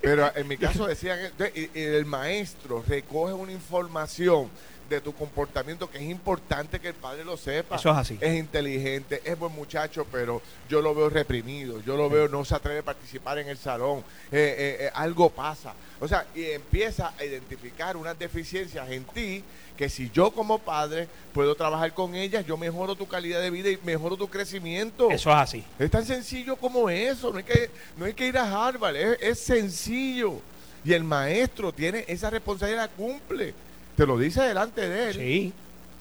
[0.01, 1.19] Pero en mi caso decían,
[1.53, 4.49] y- y el maestro recoge una información
[4.89, 7.75] de tu comportamiento que es importante que el padre lo sepa.
[7.75, 8.17] Eso es así.
[8.19, 12.55] Es inteligente, es buen muchacho, pero yo lo veo reprimido, yo lo veo no se
[12.55, 13.99] atreve a participar en el salón,
[14.31, 15.73] eh, eh, eh, algo pasa.
[15.99, 19.43] O sea, y empieza a identificar unas deficiencias en ti
[19.77, 23.69] que si yo como padre puedo trabajar con ellas, yo mejoro tu calidad de vida
[23.69, 25.09] y mejoro tu crecimiento.
[25.09, 25.63] Eso es así.
[25.77, 29.17] Es tan sencillo como eso, no hay que, no hay que ir a Harvard, es,
[29.21, 30.41] es sencillo.
[30.83, 33.53] Y el maestro tiene esa responsabilidad, cumple.
[33.99, 35.13] Te lo dice delante de él.
[35.15, 35.53] Sí.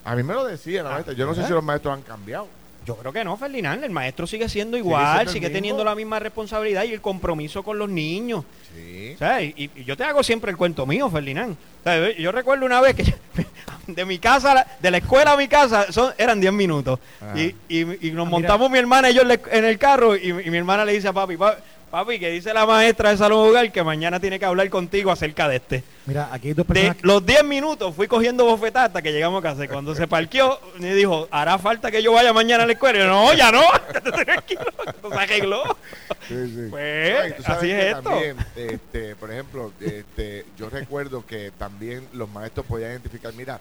[0.04, 1.12] A mí me lo decía la Ah.
[1.16, 2.46] Yo no sé si los maestros han cambiado.
[2.86, 3.82] Yo creo que no, Ferdinand.
[3.82, 7.76] El maestro sigue siendo igual, siendo sigue teniendo la misma responsabilidad y el compromiso con
[7.76, 8.44] los niños.
[8.74, 9.12] Sí.
[9.16, 11.52] O sea, y, y yo te hago siempre el cuento mío, Ferdinand.
[11.80, 13.02] O sea, yo recuerdo una vez que
[13.88, 17.00] de mi casa, de la escuela a mi casa, son, eran 10 minutos.
[17.20, 17.34] Ah.
[17.36, 20.50] Y, y- y nos Ah, montamos mi hermana y yo en, el carro y, y
[20.50, 23.70] mi hermana le dice a papi, "Pa- papi, que dice la maestra de salón hogar
[23.72, 25.82] que mañana tiene que hablar contigo acerca de este.
[26.06, 26.96] Mira, aquí hay dos De personas.
[26.96, 29.66] que- los 10 minutos fui cogiendo bofetadas hasta que llegamos a casa.
[29.68, 32.98] Cuando se parqueó, me dijo, ¿hará falta que yo vaya mañana a la escuela?
[32.98, 33.62] Y yo, no, ya no.
[35.08, 35.62] Se arregló.
[36.28, 36.66] Sí, sí.
[36.70, 38.02] Pues, así es esto.
[38.10, 43.60] También, este, por ejemplo, este, yo recuerdo que también los maestros podían identificar, mira,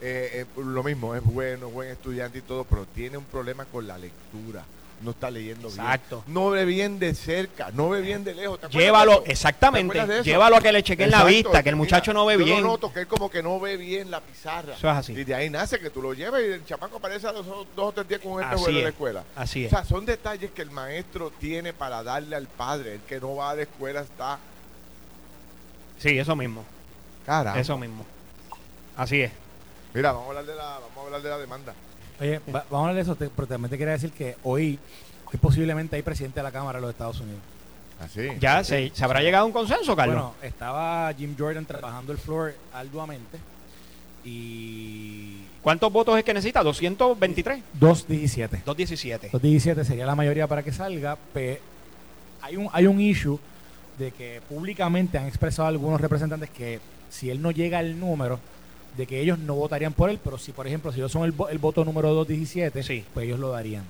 [0.00, 3.86] eh, eh, lo mismo, es bueno, buen estudiante y todo, pero tiene un problema con
[3.86, 4.64] la lectura.
[5.02, 6.22] No está leyendo Exacto.
[6.24, 6.34] bien.
[6.34, 8.60] No ve bien de cerca, no ve bien de lejos.
[8.60, 9.92] ¿Te acuerdas de Llévalo, exactamente.
[9.94, 10.30] ¿Te acuerdas de?
[10.30, 12.62] Llévalo a que le chequen la vista, que el mira, muchacho no ve yo bien.
[12.62, 14.74] Lo noto que él como que no ve bien la pizarra.
[14.74, 15.12] Eso es así.
[15.12, 17.66] Y de ahí nace que tú lo llevas y el chamaco aparece a los dos,
[17.74, 18.94] dos o tres días con espejuelo en la es.
[18.94, 19.24] escuela.
[19.34, 19.70] Así O es.
[19.70, 22.94] sea, son detalles que el maestro tiene para darle al padre.
[22.94, 24.38] El que no va a la escuela está
[25.98, 26.64] Sí, eso mismo.
[27.26, 27.58] cara.
[27.58, 28.04] Eso mismo.
[28.96, 29.32] Así es.
[29.94, 31.74] Mira, vamos a hablar de la, vamos a hablar de la demanda.
[32.22, 34.78] Oye, va- vamos a hablar de eso, te- pero también te quería decir que hoy
[35.30, 37.40] que posiblemente hay presidente de la Cámara de los Estados Unidos.
[38.00, 38.28] Así.
[38.40, 40.14] Ya se, se habrá llegado a un consenso, Carlos.
[40.16, 43.38] Bueno, estaba Jim Jordan trabajando el floor arduamente
[44.24, 46.62] y ¿Cuántos votos es que necesita?
[46.62, 47.62] 223.
[47.74, 48.62] 217.
[48.64, 49.28] 217.
[49.32, 51.60] 217 sería la mayoría para que salga, pero
[52.40, 53.38] hay un, hay un issue
[53.98, 58.40] de que públicamente han expresado algunos representantes que si él no llega al número,
[58.96, 61.34] de que ellos no votarían por él, pero si, por ejemplo, si ellos son el,
[61.50, 63.04] el voto número 217, Sí.
[63.14, 63.84] pues ellos lo darían.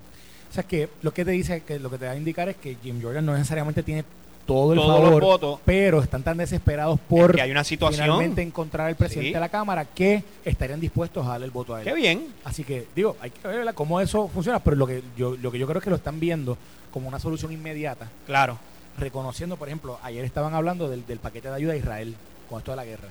[0.50, 2.57] O sea que lo que te dice, que lo que te va a indicar es
[2.57, 4.05] que Jim Jordan no necesariamente tiene
[4.46, 5.61] todo el Todos los votos.
[5.64, 8.05] pero están tan desesperados por que hay una situación.
[8.05, 9.34] finalmente encontrar al presidente Sí.
[9.34, 11.84] de la Cámara que estarían dispuestos a darle el voto a él.
[11.86, 12.26] Qué bien.
[12.44, 15.59] Así que, digo, hay que ver cómo eso funciona, pero lo que yo lo que
[15.59, 16.59] yo creo es que lo están viendo
[16.92, 18.59] como una solución inmediata, Claro.
[18.98, 22.14] reconociendo, por ejemplo, ayer estaban hablando del, del paquete de ayuda a Israel
[22.50, 23.09] con esto de la guerra.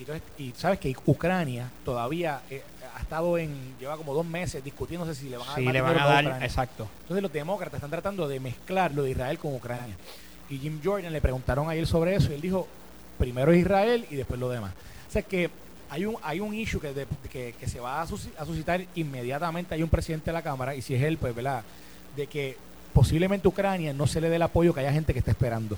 [0.00, 2.62] Y, entonces, y sabes que Ucrania todavía eh,
[2.96, 5.80] ha estado en, lleva como dos meses discutiéndose si le van a dar Sí, le
[5.80, 6.24] van a dar.
[6.24, 6.46] Ucrania.
[6.46, 6.88] Exacto.
[7.02, 9.94] Entonces los demócratas están tratando de mezclar lo de Israel con Ucrania.
[10.48, 12.66] Y Jim Jordan le preguntaron ayer sobre eso y él dijo,
[13.18, 14.72] primero Israel y después lo demás.
[15.08, 15.50] O sea que
[15.90, 18.80] hay un hay un issue que, de- que, que se va a, sus- a suscitar
[18.94, 19.74] inmediatamente.
[19.74, 21.62] Hay un presidente de la Cámara y si es él, pues, ¿verdad?
[22.16, 22.56] De que
[22.94, 25.76] posiblemente Ucrania no se le dé el apoyo que haya gente que está esperando.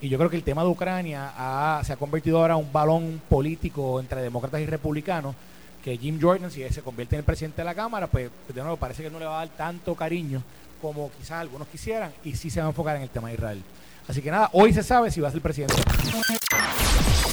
[0.00, 2.72] Y yo creo que el tema de Ucrania ha- se ha convertido ahora en un
[2.72, 5.34] balón político entre demócratas y republicanos
[5.82, 8.76] que Jim Jordan, si se convierte en el presidente de la Cámara, pues de nuevo
[8.76, 10.42] parece que no le va a dar tanto cariño
[10.80, 13.62] como quizás algunos quisieran y sí se va a enfocar en el tema de Israel.
[14.08, 15.74] Así que nada, hoy se sabe si va a ser presidente.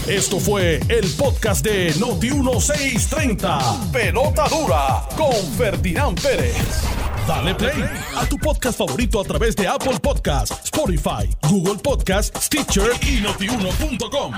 [0.07, 3.91] Esto fue el podcast de Noti 1630.
[3.91, 6.55] Pelota dura con Ferdinand Pérez.
[7.27, 7.83] Dale play
[8.17, 14.33] a tu podcast favorito a través de Apple Podcasts, Spotify, Google Podcasts, Stitcher y notiuno.com.